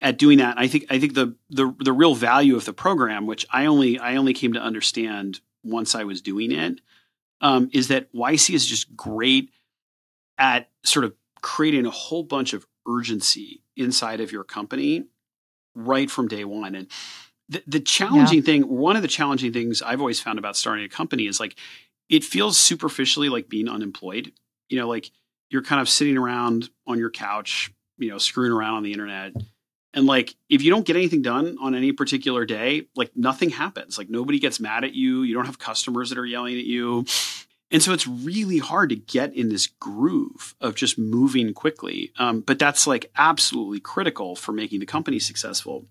[0.00, 0.58] at doing that.
[0.58, 3.98] I think I think the the the real value of the program, which I only
[3.98, 6.80] I only came to understand once I was doing it,
[7.40, 9.50] um, is that YC is just great
[10.38, 15.04] at sort of creating a whole bunch of urgency inside of your company
[15.74, 16.74] right from day one.
[16.74, 16.88] And
[17.48, 18.44] the, the challenging yeah.
[18.44, 21.56] thing, one of the challenging things I've always found about starting a company is like
[22.08, 24.32] it feels superficially like being unemployed.
[24.68, 25.10] You know, like
[25.50, 29.32] you're kind of sitting around on your couch, you know, screwing around on the internet.
[29.96, 33.96] And like if you don't get anything done on any particular day, like nothing happens.
[33.96, 35.22] Like nobody gets mad at you.
[35.22, 37.06] You don't have customers that are yelling at you.
[37.70, 42.12] And so it's really hard to get in this groove of just moving quickly.
[42.18, 45.86] Um, but that's like absolutely critical for making the company successful.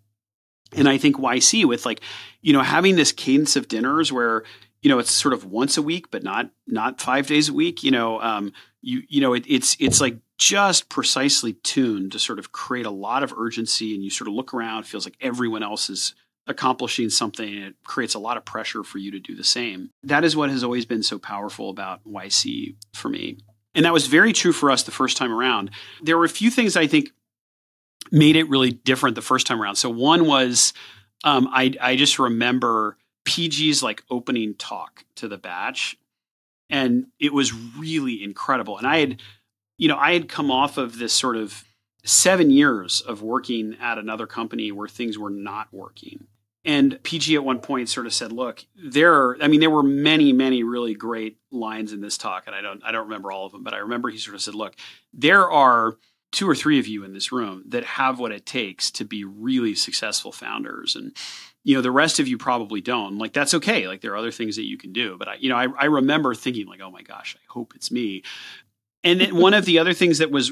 [0.73, 2.01] And I think YC with like,
[2.41, 4.43] you know, having this cadence of dinners where,
[4.83, 7.83] you know, it's sort of once a week, but not not five days a week.
[7.83, 12.39] You know, um, you you know, it, it's it's like just precisely tuned to sort
[12.39, 15.63] of create a lot of urgency, and you sort of look around, feels like everyone
[15.63, 16.13] else is
[16.47, 19.89] accomplishing something and it creates a lot of pressure for you to do the same.
[20.03, 23.39] That is what has always been so powerful about YC for me.
[23.73, 25.71] And that was very true for us the first time around.
[26.03, 27.11] There were a few things I think
[28.11, 29.75] made it really different the first time around.
[29.75, 30.73] So one was
[31.23, 35.97] um, I, I just remember PG's like opening talk to the batch,
[36.69, 38.77] and it was really incredible.
[38.77, 39.21] And I had,
[39.77, 41.63] you know, I had come off of this sort of
[42.03, 46.27] seven years of working at another company where things were not working.
[46.63, 49.37] And PG at one point sort of said, "Look, there are.
[49.39, 52.83] I mean, there were many, many really great lines in this talk, and I don't,
[52.83, 54.75] I don't remember all of them, but I remember he sort of said, "Look,
[55.13, 55.97] there are
[56.31, 59.23] two or three of you in this room that have what it takes to be
[59.23, 61.15] really successful founders, and
[61.63, 63.19] you know, the rest of you probably don't.
[63.19, 63.87] Like that's okay.
[63.87, 65.85] Like there are other things that you can do, but I, you know, I, I
[65.85, 68.23] remember thinking like, oh my gosh, I hope it's me."
[69.05, 70.51] And then one of the other things that was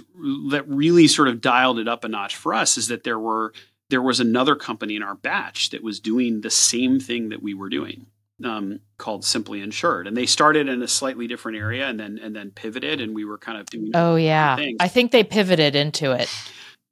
[0.52, 3.52] that really sort of dialed it up a notch for us is that there were
[3.90, 7.54] there was another company in our batch that was doing the same thing that we
[7.54, 8.06] were doing
[8.44, 12.36] um, called Simply Insured, and they started in a slightly different area and then and
[12.36, 13.92] then pivoted, and we were kind of doing.
[13.96, 16.30] Oh yeah, I think they pivoted into it.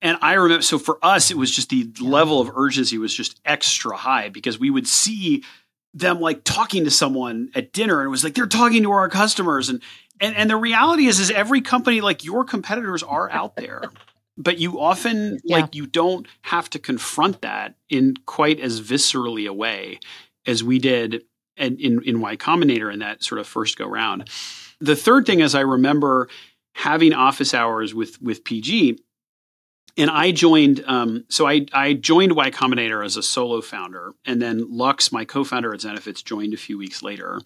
[0.03, 3.39] And I remember, so for us, it was just the level of urgency was just
[3.45, 5.43] extra high because we would see
[5.93, 9.09] them like talking to someone at dinner, and it was like they're talking to our
[9.09, 9.81] customers, and
[10.19, 13.91] and and the reality is, is every company like your competitors are out there
[14.37, 15.57] but you often yeah.
[15.57, 19.99] like you don't have to confront that in quite as viscerally a way
[20.45, 21.23] as we did
[21.57, 24.29] in, in, in Y Combinator in that sort of first go round.
[24.79, 26.27] The third thing is I remember
[26.73, 28.99] having office hours with with PG,
[29.97, 30.83] and I joined.
[30.85, 35.25] Um, so I I joined Y Combinator as a solo founder, and then Laks, my
[35.25, 37.41] co-founder at Zenefits, joined a few weeks later.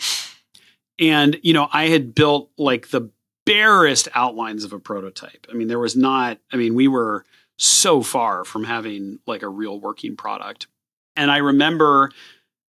[0.99, 3.09] And you know, I had built like the
[3.45, 5.47] barest outlines of a prototype.
[5.49, 7.25] I mean, there was not, I mean, we were
[7.57, 10.67] so far from having like a real working product.
[11.15, 12.11] And I remember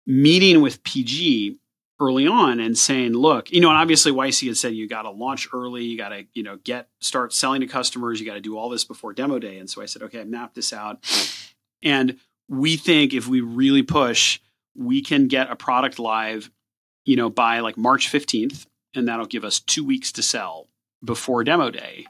[0.06, 1.60] meeting with PG
[2.04, 5.12] early on and saying, look, you know, and obviously YC had said you got to
[5.12, 8.42] launch early, you got to, you know, get start selling to customers, you got to
[8.42, 9.58] do all this before demo day.
[9.58, 11.00] And so I said, okay, I mapped this out.
[11.82, 12.18] And
[12.50, 14.40] we think if we really push,
[14.76, 16.50] we can get a product live,
[17.06, 20.68] you know, by like March 15th and that'll give us two weeks to sell
[21.04, 22.06] before demo day.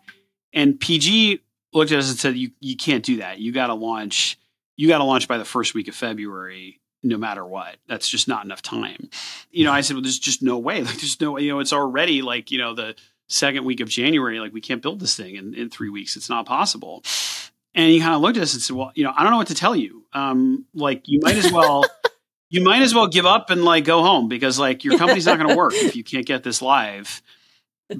[0.53, 1.41] And PG
[1.73, 3.39] looked at us and said, "You you can't do that.
[3.39, 4.37] You got to launch.
[4.75, 7.78] You got to launch by the first week of February, no matter what.
[7.88, 9.10] That's just not enough time."
[9.51, 10.82] You know, I said, "Well, there's just no way.
[10.84, 11.38] Like, there's no.
[11.38, 12.95] You know, it's already like you know the
[13.28, 14.39] second week of January.
[14.39, 16.16] Like, we can't build this thing in in three weeks.
[16.16, 17.04] It's not possible."
[17.76, 19.38] And he kind of looked at us and said, "Well, you know, I don't know
[19.38, 20.06] what to tell you.
[20.14, 21.86] Um, like, you might as well."
[22.49, 25.39] you might as well give up and like go home because like your company's not
[25.39, 27.24] going to work if you can't get this live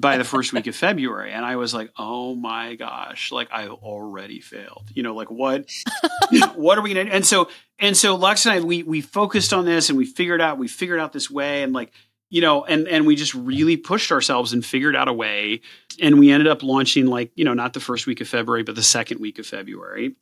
[0.00, 1.32] by the first week of February.
[1.32, 4.84] And I was like, oh my gosh, like I've already failed.
[4.92, 5.70] You know, like what
[6.54, 7.10] what are we gonna?
[7.10, 10.40] And so and so Laks and I we we focused on this and we figured
[10.40, 11.92] out we figured out this way and like
[12.30, 15.60] you know and and we just really pushed ourselves and figured out a way
[16.00, 18.74] and we ended up launching like you know not the first week of February but
[18.74, 20.14] the second week of February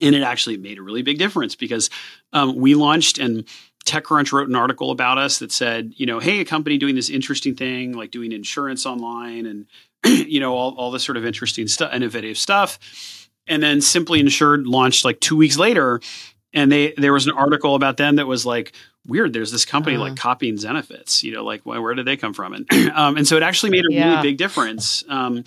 [0.00, 1.90] and it actually made a really big difference because
[2.32, 3.44] um, we launched and
[3.90, 7.10] TechCrunch wrote an article about us that said, you know, hey, a company doing this
[7.10, 9.66] interesting thing, like doing insurance online and,
[10.28, 13.28] you know, all, all this sort of interesting stuff, innovative stuff.
[13.46, 16.00] And then Simply Insured launched like two weeks later.
[16.52, 18.72] And they there was an article about them that was like,
[19.06, 20.22] weird, there's this company uh like uh-huh.
[20.22, 22.54] copying Zenefits, you know, like where, where did they come from?
[22.54, 24.10] And, um, and so it actually made a yeah.
[24.10, 25.44] really big difference um,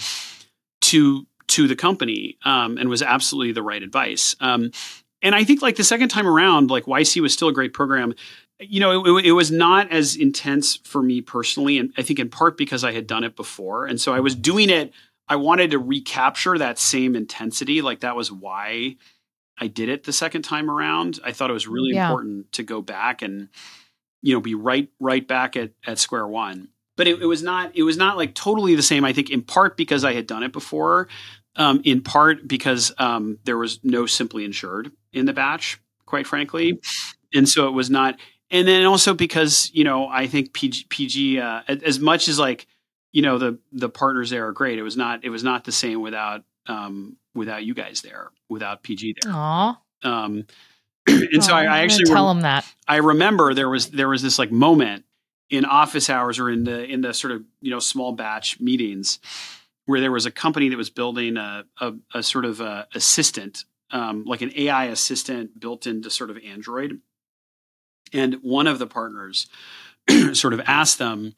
[0.81, 4.35] to to the company um, and was absolutely the right advice.
[4.39, 4.71] Um,
[5.23, 8.13] and I think like the second time around, like YC was still a great program.
[8.59, 12.29] You know, it, it, was not as intense for me personally, and I think in
[12.29, 14.93] part because I had done it before, and so I was doing it.
[15.27, 17.81] I wanted to recapture that same intensity.
[17.81, 18.97] Like that was why
[19.57, 21.19] I did it the second time around.
[21.23, 22.05] I thought it was really yeah.
[22.05, 23.49] important to go back and
[24.23, 27.75] you know be right right back at at square one but it, it, was not
[27.75, 30.41] it was not like totally the same i think in part because i had done
[30.41, 31.07] it before
[31.55, 36.79] um, in part because um, there was no simply insured in the batch, quite frankly,
[37.33, 38.19] and so it was not.
[38.51, 42.67] And then also because you know I think PG, PG uh, as much as like
[43.11, 44.77] you know the the partners there are great.
[44.77, 48.83] It was not it was not the same without um, without you guys there, without
[48.83, 49.31] PG there.
[49.33, 49.79] Aw.
[50.03, 50.45] Um,
[51.07, 52.65] and so I, I actually tell rem- him that.
[52.87, 55.05] I remember there was there was this like moment
[55.49, 59.19] in office hours or in the in the sort of you know small batch meetings
[59.85, 63.65] where there was a company that was building a a, a sort of a assistant
[63.93, 66.99] um, like an AI assistant built into sort of Android,
[68.11, 69.47] and one of the partners
[70.33, 71.33] sort of asked them,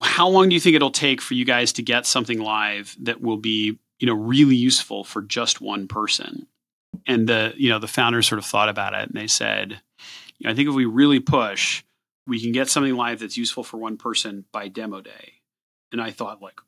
[0.00, 3.20] "How long do you think it'll take for you guys to get something live that
[3.20, 6.46] will be you know really useful for just one person?"
[7.06, 9.80] And the you know the founders sort of thought about it and they said,
[10.38, 11.82] you know, "I think if we really push."
[12.26, 15.34] we can get something live that's useful for one person by demo day.
[15.92, 16.60] And I thought like,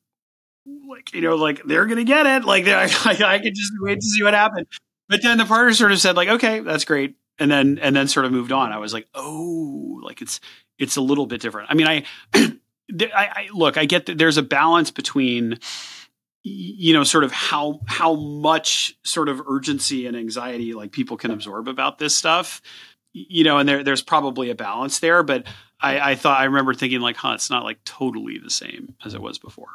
[0.88, 2.44] like, you know, like they're to get it.
[2.44, 4.66] Like I, I could just wait to see what happened.
[5.08, 7.16] But then the partner sort of said like, okay, that's great.
[7.38, 8.72] And then, and then sort of moved on.
[8.72, 10.40] I was like, oh, like it's,
[10.78, 11.70] it's a little bit different.
[11.70, 12.04] I mean, I,
[12.34, 12.52] I,
[13.14, 15.58] I look, I get that there's a balance between,
[16.42, 21.30] you know, sort of how, how much sort of urgency and anxiety like people can
[21.30, 22.60] absorb about this stuff
[23.12, 25.46] you know, and there, there's probably a balance there, but
[25.80, 29.14] I, I thought I remember thinking like, huh, it's not like totally the same as
[29.14, 29.68] it was before.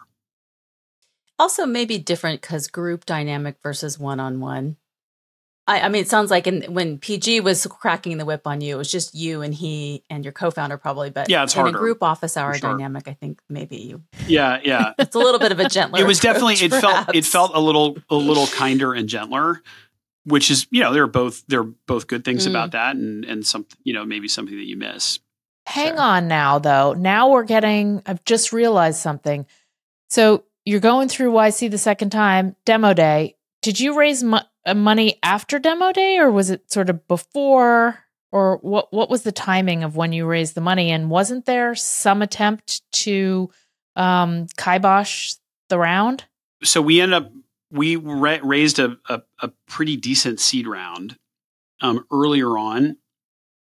[1.40, 4.78] Also, maybe different because group dynamic versus one on one.
[5.66, 8.78] I, mean, it sounds like in, when PG was cracking the whip on you, it
[8.78, 11.09] was just you and he and your co-founder probably.
[11.09, 12.72] But yeah, it's in harder, a group office hour sure.
[12.72, 14.03] dynamic, I think maybe you.
[14.28, 16.01] Yeah, yeah, it's a little bit of a gentler.
[16.01, 17.05] it was definitely it perhaps.
[17.05, 19.61] felt it felt a little a little kinder and gentler,
[20.26, 22.49] which is you know they're both they're both good things Mm.
[22.49, 25.20] about that and and some you know maybe something that you miss.
[25.66, 26.01] Hang Sure.
[26.01, 26.91] on now, though.
[26.91, 29.45] Now we're getting, I've just realized something.
[30.09, 33.38] So you're going through YC the second time, demo day.
[33.61, 34.41] Did you raise mo- uh,
[34.76, 37.99] money after demo day or was it sort of before?
[38.32, 40.89] Or what, what was the timing of when you raised the money?
[40.89, 43.51] And wasn't there some attempt to
[43.95, 45.36] um, kibosh
[45.70, 46.26] the round?
[46.64, 47.32] so we ended up
[47.72, 51.18] we ra- raised a, a, a pretty decent seed round
[51.82, 52.97] um, earlier on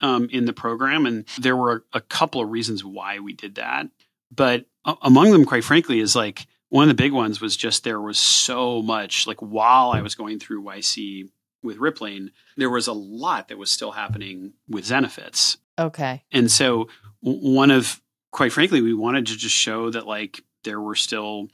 [0.01, 3.89] um, in the program, and there were a, couple of reasons why we did that.
[4.31, 4.67] But
[5.03, 8.19] among them, quite frankly, is like one of the big ones was just there was
[8.19, 11.29] so much like while I was going through YC
[11.63, 15.59] with Rippling, there was a lot that was still happening with Zenefits.
[15.79, 16.25] Okay.
[16.33, 16.89] And so
[17.21, 18.01] one of
[18.31, 21.49] quite frankly, we wanted to just show that like there were still,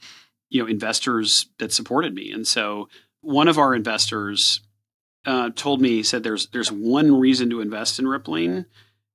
[0.49, 2.31] you know, investors that supported me.
[2.31, 2.89] And so
[3.21, 4.61] one of our investors
[5.25, 8.65] uh, told me, he said there's there's one reason to invest in Rippling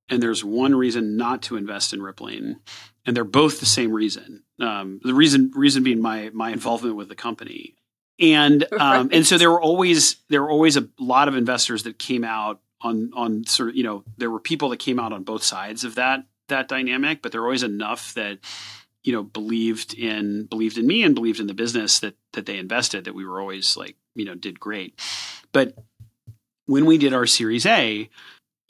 [0.09, 2.57] and there's one reason not to invest in Rippling.
[3.05, 4.43] And they're both the same reason.
[4.59, 7.75] Um, the reason reason being my my involvement with the company.
[8.19, 11.97] And um, and so there were always there were always a lot of investors that
[11.97, 15.23] came out on on sort of you know there were people that came out on
[15.23, 18.39] both sides of that that dynamic, but there were always enough that
[19.03, 22.57] you know believed in believed in me and believed in the business that that they
[22.57, 24.99] invested that we were always like you know did great.
[25.51, 25.73] But
[26.65, 28.09] when we did our Series A,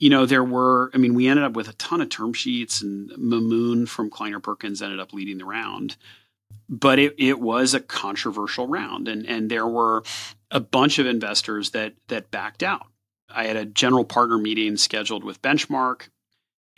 [0.00, 2.82] you know there were I mean we ended up with a ton of term sheets
[2.82, 5.96] and Mamoon from Kleiner Perkins ended up leading the round.
[6.68, 10.02] But it, it was a controversial round and and there were
[10.50, 12.86] a bunch of investors that that backed out.
[13.28, 16.08] I had a general partner meeting scheduled with Benchmark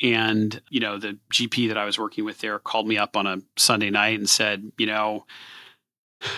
[0.03, 3.27] and you know the GP that I was working with there called me up on
[3.27, 5.27] a Sunday night and said, you know,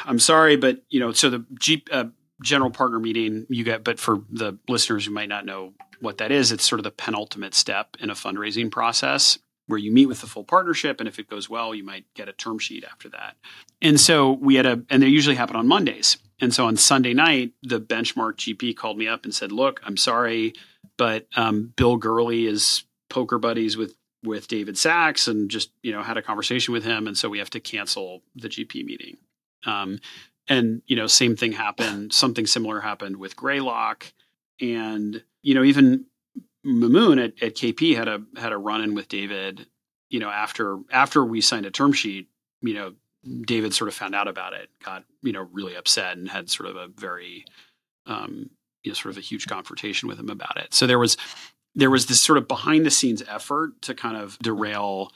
[0.05, 2.07] I'm sorry, but you know, so the G, uh,
[2.43, 5.73] general partner meeting you get, but for the listeners who might not know
[6.05, 9.91] what that is, it's sort of the penultimate step in a fundraising process where you
[9.91, 12.59] meet with the full partnership, and if it goes well, you might get a term
[12.59, 13.37] sheet after that.
[13.81, 16.19] And so we had a, and they usually happen on Mondays.
[16.41, 19.97] And so on Sunday night, the benchmark GP called me up and said, "Look, I'm
[19.97, 20.55] sorry,
[20.97, 26.03] but um, Bill Gurley is poker buddies with with David Sacks, and just you know
[26.03, 29.17] had a conversation with him, and so we have to cancel the GP meeting."
[29.65, 30.01] Um,
[30.49, 32.13] and you know, same thing happened.
[32.13, 34.13] Something similar happened with Greylock,
[34.61, 36.07] and you know, even
[36.67, 39.67] Mamoon at, at KP had a had a run in with David.
[40.09, 42.29] You know, after after we signed a term sheet,
[42.63, 42.95] you know,
[43.43, 46.69] David sort of found out about it, got you know really upset, and had sort
[46.69, 47.45] of a very,
[48.07, 48.51] um,
[48.83, 50.73] you know, sort of a huge confrontation with him about it.
[50.73, 51.19] So there was
[51.75, 55.13] there was this sort of behind the scenes effort to kind of derail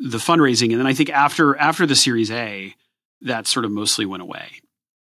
[0.00, 2.74] the fundraising, and then I think after after the Series A,
[3.20, 4.48] that sort of mostly went away.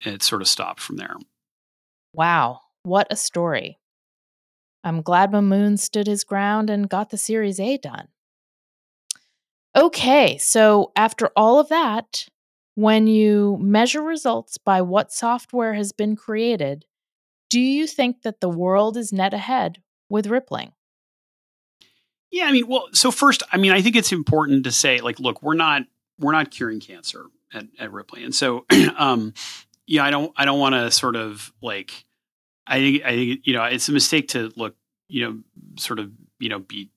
[0.06, 1.16] It sort of stopped from there.
[2.14, 2.60] Wow.
[2.84, 3.80] What a story.
[4.84, 8.10] I'm glad Mamoon stood his ground and got the Series A done.
[9.76, 12.28] Okay, so after all of that,
[12.76, 16.86] when you measure results by what software has been created,
[17.50, 20.74] do you think that the world is net ahead with Rippling?
[22.32, 25.20] Yeah, I mean, well, so first, I mean, I think it's important to say, like,
[25.20, 25.84] look, we're not
[26.20, 28.66] we're not curing cancer at, at Rippling, and so,
[28.98, 29.34] um,
[29.86, 32.06] yeah, I don't I don't want to sort of like,
[32.68, 34.76] I think I think you know it's a mistake to look,
[35.08, 35.40] you know,
[35.78, 36.90] sort of you know be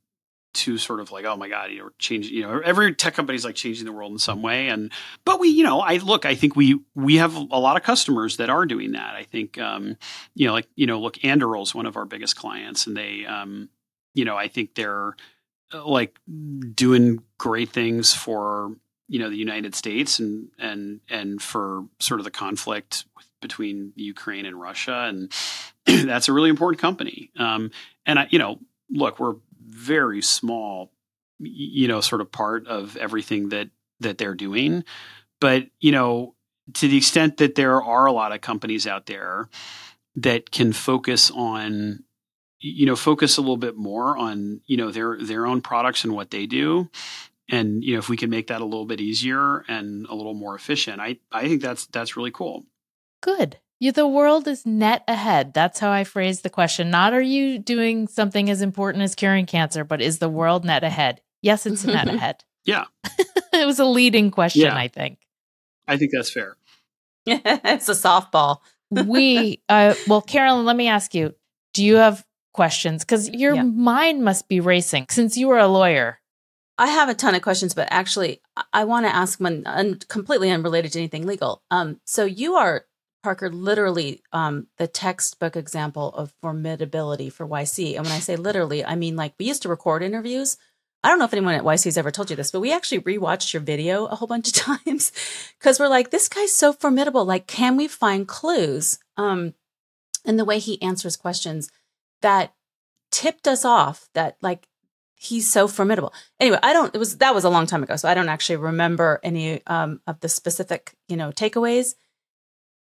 [0.56, 3.36] too sort of like, oh my god, you know, change, you know, every tech company
[3.36, 4.90] is like changing the world in some way, and
[5.24, 8.38] but we, you know, I look, I think we we have a lot of customers
[8.38, 9.14] that are doing that.
[9.14, 9.96] I think, um,
[10.34, 13.26] you know, like you know, look, Anduril is one of our biggest clients, and they,
[13.26, 13.68] um,
[14.14, 15.14] you know, I think they're
[15.72, 16.18] uh, like
[16.74, 18.74] doing great things for
[19.08, 23.04] you know the United States and and and for sort of the conflict
[23.40, 25.32] between Ukraine and Russia, and
[26.06, 27.30] that's a really important company.
[27.38, 27.70] Um,
[28.04, 28.58] and I, you know,
[28.90, 29.36] look, we're
[29.68, 30.92] very small,
[31.38, 34.84] you know, sort of part of everything that that they're doing,
[35.40, 36.34] but you know,
[36.74, 39.48] to the extent that there are a lot of companies out there
[40.16, 42.04] that can focus on
[42.58, 46.14] you know focus a little bit more on you know their their own products and
[46.14, 46.88] what they do
[47.50, 50.34] and you know if we can make that a little bit easier and a little
[50.34, 52.64] more efficient i i think that's that's really cool
[53.20, 55.52] good you, the world is net ahead.
[55.52, 56.90] That's how I phrase the question.
[56.90, 60.82] Not are you doing something as important as curing cancer, but is the world net
[60.82, 61.20] ahead?
[61.42, 62.44] Yes, it's net ahead.
[62.64, 62.84] Yeah.
[63.52, 64.76] it was a leading question, yeah.
[64.76, 65.18] I think.
[65.86, 66.56] I think that's fair.
[67.26, 68.60] it's a softball.
[68.90, 71.34] we, uh, well, Carolyn, let me ask you
[71.74, 72.24] do you have
[72.54, 73.04] questions?
[73.04, 73.62] Because your yeah.
[73.62, 76.20] mind must be racing since you are a lawyer.
[76.78, 78.40] I have a ton of questions, but actually,
[78.72, 81.62] I want to ask one un- completely unrelated to anything legal.
[81.70, 82.86] Um, so you are
[83.26, 87.96] Parker literally um, the textbook example of formidability for YC.
[87.96, 90.56] And when I say literally, I mean like we used to record interviews.
[91.02, 93.00] I don't know if anyone at YC has ever told you this, but we actually
[93.00, 94.52] rewatched your video a whole bunch of
[94.84, 95.10] times
[95.58, 97.24] because we're like, this guy's so formidable.
[97.24, 99.54] Like, can we find clues um,
[100.24, 101.68] in the way he answers questions
[102.22, 102.54] that
[103.10, 104.68] tipped us off that like
[105.16, 106.14] he's so formidable.
[106.38, 106.94] Anyway, I don't.
[106.94, 110.00] It was that was a long time ago, so I don't actually remember any um,
[110.06, 111.96] of the specific you know takeaways.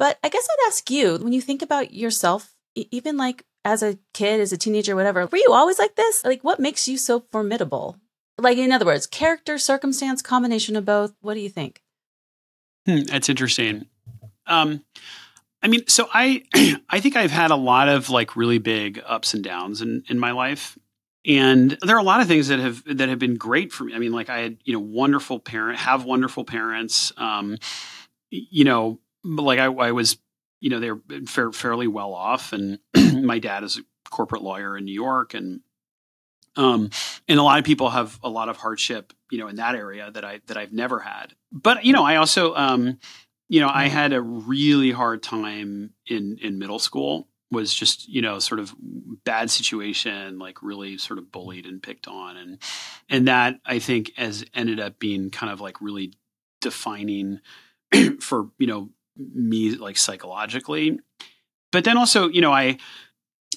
[0.02, 4.00] But I guess I'd ask you when you think about yourself, even like as a
[4.12, 6.24] kid, as a teenager, whatever, were you always like this?
[6.24, 7.98] Like, what makes you so formidable?
[8.36, 11.14] Like, in other words, character, circumstance, combination of both.
[11.20, 11.82] What do you think?
[12.84, 13.86] Hmm, that's interesting.
[14.48, 14.84] Um,
[15.62, 16.42] I mean, so I,
[16.90, 20.18] I think I've had a lot of like really big ups and downs in in
[20.18, 20.76] my life,
[21.24, 23.94] and there are a lot of things that have that have been great for me.
[23.94, 27.12] I mean, like I had you know wonderful parent, have wonderful parents.
[27.16, 27.56] Um,
[28.32, 30.18] you know, like I, I was,
[30.60, 32.78] you know, they're fair, fairly well off, and
[33.14, 35.60] my dad is a corporate lawyer in New York, and
[36.56, 36.90] um,
[37.28, 40.10] and a lot of people have a lot of hardship, you know, in that area
[40.10, 41.34] that I that I've never had.
[41.50, 42.98] But you know, I also, um,
[43.48, 47.28] you know, I had a really hard time in in middle school.
[47.50, 48.74] Was just you know sort of
[49.24, 52.58] bad situation, like really sort of bullied and picked on, and
[53.10, 56.14] and that I think has ended up being kind of like really
[56.62, 57.40] defining
[58.20, 60.98] for you know me like psychologically.
[61.70, 62.78] But then also, you know, I,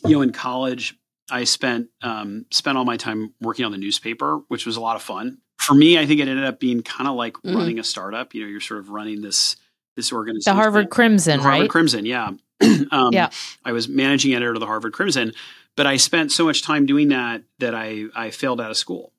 [0.05, 0.97] you know, in college,
[1.29, 4.95] I spent um, spent all my time working on the newspaper, which was a lot
[4.95, 5.39] of fun.
[5.57, 7.55] For me, I think it ended up being kind of like mm-hmm.
[7.55, 8.33] running a startup.
[8.33, 9.55] You know, you're sort of running this
[9.95, 10.55] this organization.
[10.55, 11.69] The Harvard Crimson, the Harvard right?
[11.69, 12.31] Crimson, yeah.
[12.91, 13.29] um, yeah.
[13.63, 15.33] I was managing editor of the Harvard Crimson,
[15.75, 19.11] but I spent so much time doing that that I I failed out of school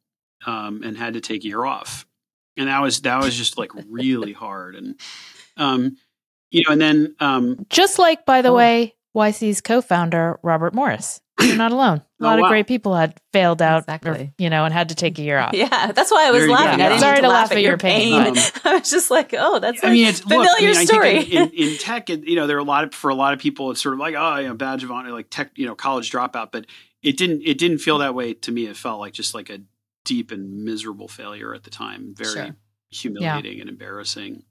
[0.46, 2.06] um, and had to take a year off,
[2.56, 4.76] and that was that was just like really hard.
[4.76, 5.00] And
[5.56, 5.96] um,
[6.50, 8.56] you know, and then um, just like by the oh.
[8.56, 11.20] way, YC's co-founder Robert Morris.
[11.40, 12.02] You're not alone.
[12.20, 12.48] A lot oh, wow.
[12.48, 14.10] of great people had failed out, exactly.
[14.10, 15.52] or, you know, and had to take a year off.
[15.54, 16.80] Yeah, that's why I was laughing.
[16.80, 18.24] I didn't Sorry to laugh, at your pain.
[18.24, 18.36] pain.
[18.36, 21.18] Um, I was just like, oh, that's I mean, it's familiar look, I mean, story.
[21.18, 23.38] in, in, tech, it, you know, there are a lot of for a lot of
[23.38, 25.74] people, it's sort of like, oh, you know, badge of honor, like tech, you know,
[25.74, 26.52] college dropout.
[26.52, 26.66] But
[27.02, 27.42] it didn't.
[27.44, 28.66] It didn't feel that way to me.
[28.66, 29.60] It felt like just like a
[30.04, 32.14] deep and miserable failure at the time.
[32.16, 32.56] Very sure.
[32.90, 33.60] humiliating yeah.
[33.60, 34.44] and embarrassing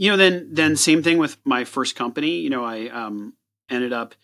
[0.00, 2.38] you know, then then same thing with my first company.
[2.38, 3.34] You know, I um,
[3.68, 4.14] ended up.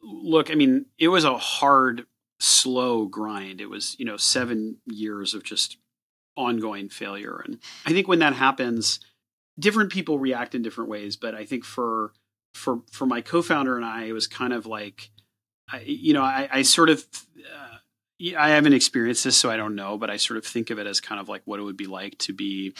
[0.00, 2.06] Look, I mean, it was a hard,
[2.38, 3.60] slow grind.
[3.60, 5.76] It was you know seven years of just
[6.36, 9.00] ongoing failure, and I think when that happens,
[9.58, 11.16] different people react in different ways.
[11.16, 12.12] But I think for
[12.54, 15.10] for for my co-founder and I, it was kind of like,
[15.68, 17.04] I, you know, I, I sort of.
[17.36, 17.78] Uh,
[18.36, 20.88] I haven't experienced this, so I don't know, but I sort of think of it
[20.88, 22.74] as kind of like what it would be like to be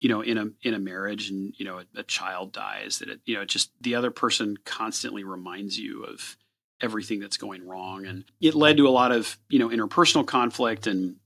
[0.00, 3.08] you know in a in a marriage and you know a, a child dies that
[3.08, 6.36] it you know just the other person constantly reminds you of
[6.80, 10.86] everything that's going wrong and it led to a lot of you know interpersonal conflict
[10.86, 11.16] and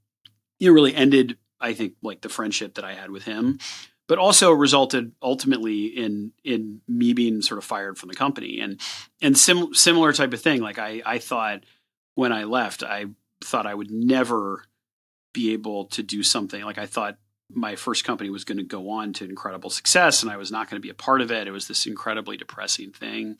[0.61, 3.59] it really ended i think like the friendship that i had with him
[4.09, 8.81] but also resulted ultimately in in me being sort of fired from the company and
[9.21, 10.61] and sim- similar type of thing.
[10.61, 11.65] Like I I thought
[12.15, 13.07] when I left, I
[13.43, 14.65] thought I would never
[15.33, 17.17] be able to do something like I thought
[17.55, 20.69] my first company was going to go on to incredible success and I was not
[20.69, 21.47] going to be a part of it.
[21.47, 23.37] It was this incredibly depressing thing.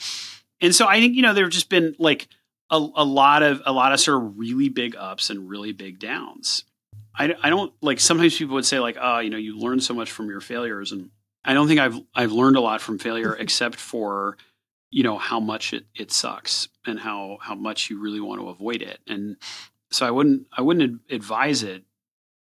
[0.61, 2.29] And so I think, you know, there have just been like
[2.71, 5.99] a, a lot of, a lot of sort of really big ups and really big
[5.99, 6.65] downs.
[7.15, 9.95] I, I don't like sometimes people would say like, oh, you know, you learn so
[9.95, 10.93] much from your failures.
[10.93, 11.11] And
[11.45, 14.37] I don't think I've, I've learned a lot from failure except for,
[14.91, 18.49] you know, how much it, it sucks and how, how much you really want to
[18.49, 19.01] avoid it.
[19.07, 19.37] And
[19.91, 21.85] so I wouldn't, I wouldn't advise it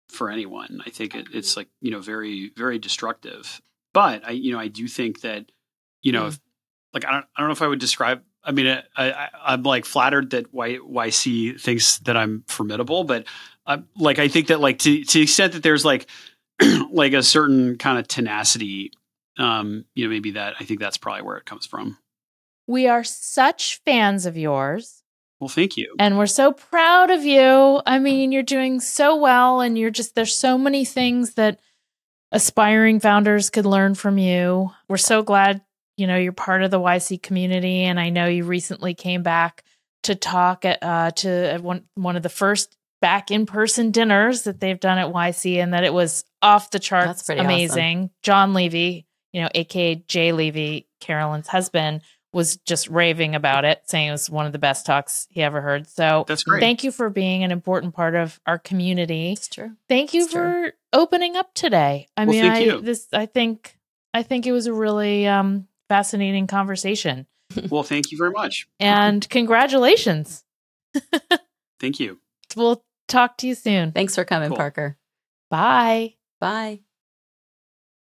[0.09, 0.81] for anyone.
[0.85, 3.61] I think it, it's like you know very very destructive.
[3.93, 5.51] But I you know I do think that
[6.01, 6.27] you know mm.
[6.29, 6.39] if,
[6.93, 8.21] like I don't I don't know if I would describe.
[8.43, 13.25] I mean I, I am like flattered that y, YC thinks that I'm formidable, but
[13.65, 16.07] uh, like I think that like to to the extent that there's like
[16.91, 18.91] like a certain kind of tenacity,
[19.37, 21.97] um, you know maybe that I think that's probably where it comes from.
[22.67, 24.96] We are such fans of yours
[25.39, 25.95] well, thank you.
[25.99, 27.81] And we're so proud of you.
[27.85, 31.59] I mean, you're doing so well, and you're just, there's so many things that
[32.31, 34.71] aspiring founders could learn from you.
[34.89, 35.61] We're so glad,
[35.95, 37.83] you know, you're part of the YC community.
[37.83, 39.63] And I know you recently came back
[40.03, 44.59] to talk at, uh, to one, one of the first back in person dinners that
[44.59, 47.97] they've done at YC, and that it was off the charts amazing.
[47.97, 48.11] Awesome.
[48.23, 52.01] John Levy, you know, AKA Jay Levy, Carolyn's husband
[52.33, 55.61] was just raving about it, saying it was one of the best talks he ever
[55.61, 55.87] heard.
[55.87, 56.59] So that's great.
[56.59, 59.31] Thank you for being an important part of our community.
[59.31, 59.71] It's true.
[59.87, 60.71] Thank you it's for true.
[60.93, 62.07] opening up today.
[62.17, 62.81] I well, mean, I you.
[62.81, 63.77] this I think
[64.13, 67.27] I think it was a really um, fascinating conversation.
[67.69, 68.67] well, thank you very much.
[68.79, 70.43] And congratulations.
[71.79, 72.19] thank you.
[72.55, 73.91] We'll talk to you soon.
[73.91, 74.57] Thanks for coming, cool.
[74.57, 74.97] Parker.
[75.49, 76.15] Bye.
[76.39, 76.81] Bye.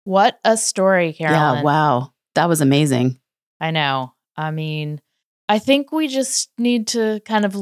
[0.05, 1.39] What a story, Carolyn.
[1.39, 2.13] Yeah, wow.
[2.35, 3.19] That was amazing.
[3.63, 4.13] I know.
[4.35, 4.99] I mean,
[5.47, 7.55] I think we just need to kind of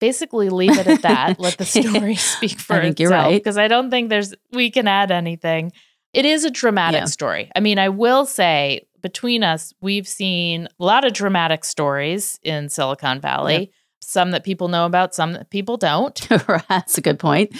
[0.00, 1.38] basically leave it at that.
[1.38, 2.98] Let the story speak for I think itself.
[2.98, 3.34] You're right.
[3.34, 5.70] Because I don't think there's we can add anything.
[6.12, 7.04] It is a dramatic yeah.
[7.04, 7.52] story.
[7.54, 12.68] I mean, I will say between us, we've seen a lot of dramatic stories in
[12.68, 13.58] Silicon Valley.
[13.58, 13.68] Yep.
[14.02, 16.28] Some that people know about, some that people don't.
[16.68, 17.56] That's a good point.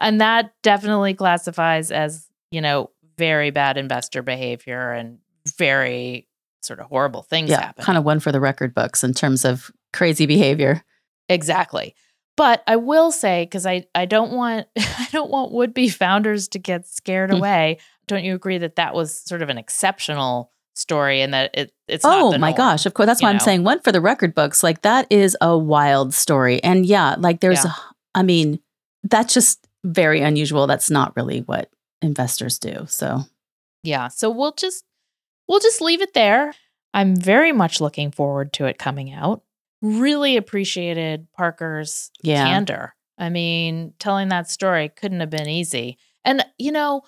[0.00, 5.18] And that definitely classifies as, you know, very bad investor behavior and
[5.56, 6.27] very
[6.62, 7.84] sort of horrible things yeah, happen.
[7.84, 10.82] Kind of one for the record books in terms of crazy behavior.
[11.28, 11.94] Exactly.
[12.36, 16.48] But I will say because I I don't want I don't want would be founders
[16.48, 17.38] to get scared mm.
[17.38, 17.78] away.
[18.06, 22.04] Don't you agree that that was sort of an exceptional story and that it it's
[22.04, 23.34] oh my norm, gosh of course that's why know?
[23.34, 27.16] I'm saying one for the record books like that is a wild story and yeah
[27.18, 27.72] like there's yeah.
[27.72, 28.60] A, I mean
[29.02, 31.68] that's just very unusual that's not really what
[32.00, 33.22] investors do so
[33.82, 34.84] yeah so we'll just
[35.48, 36.54] we'll just leave it there.
[36.94, 39.42] I'm very much looking forward to it coming out.
[39.82, 42.44] Really appreciated Parker's yeah.
[42.44, 42.94] candor.
[43.18, 45.98] I mean, telling that story couldn't have been easy.
[46.24, 47.02] And, you know,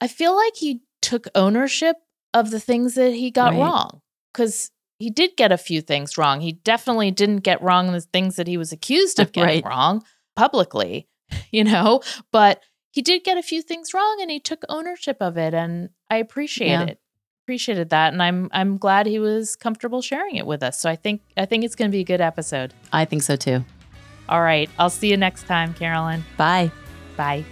[0.00, 1.96] I feel like he took ownership
[2.34, 3.60] of the things that he got right.
[3.60, 4.00] wrong
[4.32, 6.40] because he did get a few things wrong.
[6.40, 9.64] He definitely didn't get wrong the things that he was accused of getting right.
[9.64, 10.02] wrong
[10.36, 11.08] publicly,
[11.50, 12.00] you know,
[12.30, 15.54] but he did get a few things wrong and he took ownership of it.
[15.54, 16.84] And I appreciate yeah.
[16.84, 17.01] it
[17.44, 20.78] appreciated that and I'm I'm glad he was comfortable sharing it with us.
[20.78, 22.72] So I think I think it's going to be a good episode.
[22.92, 23.64] I think so too.
[24.28, 26.24] All right, I'll see you next time, Carolyn.
[26.36, 26.70] Bye.
[27.16, 27.44] Bye.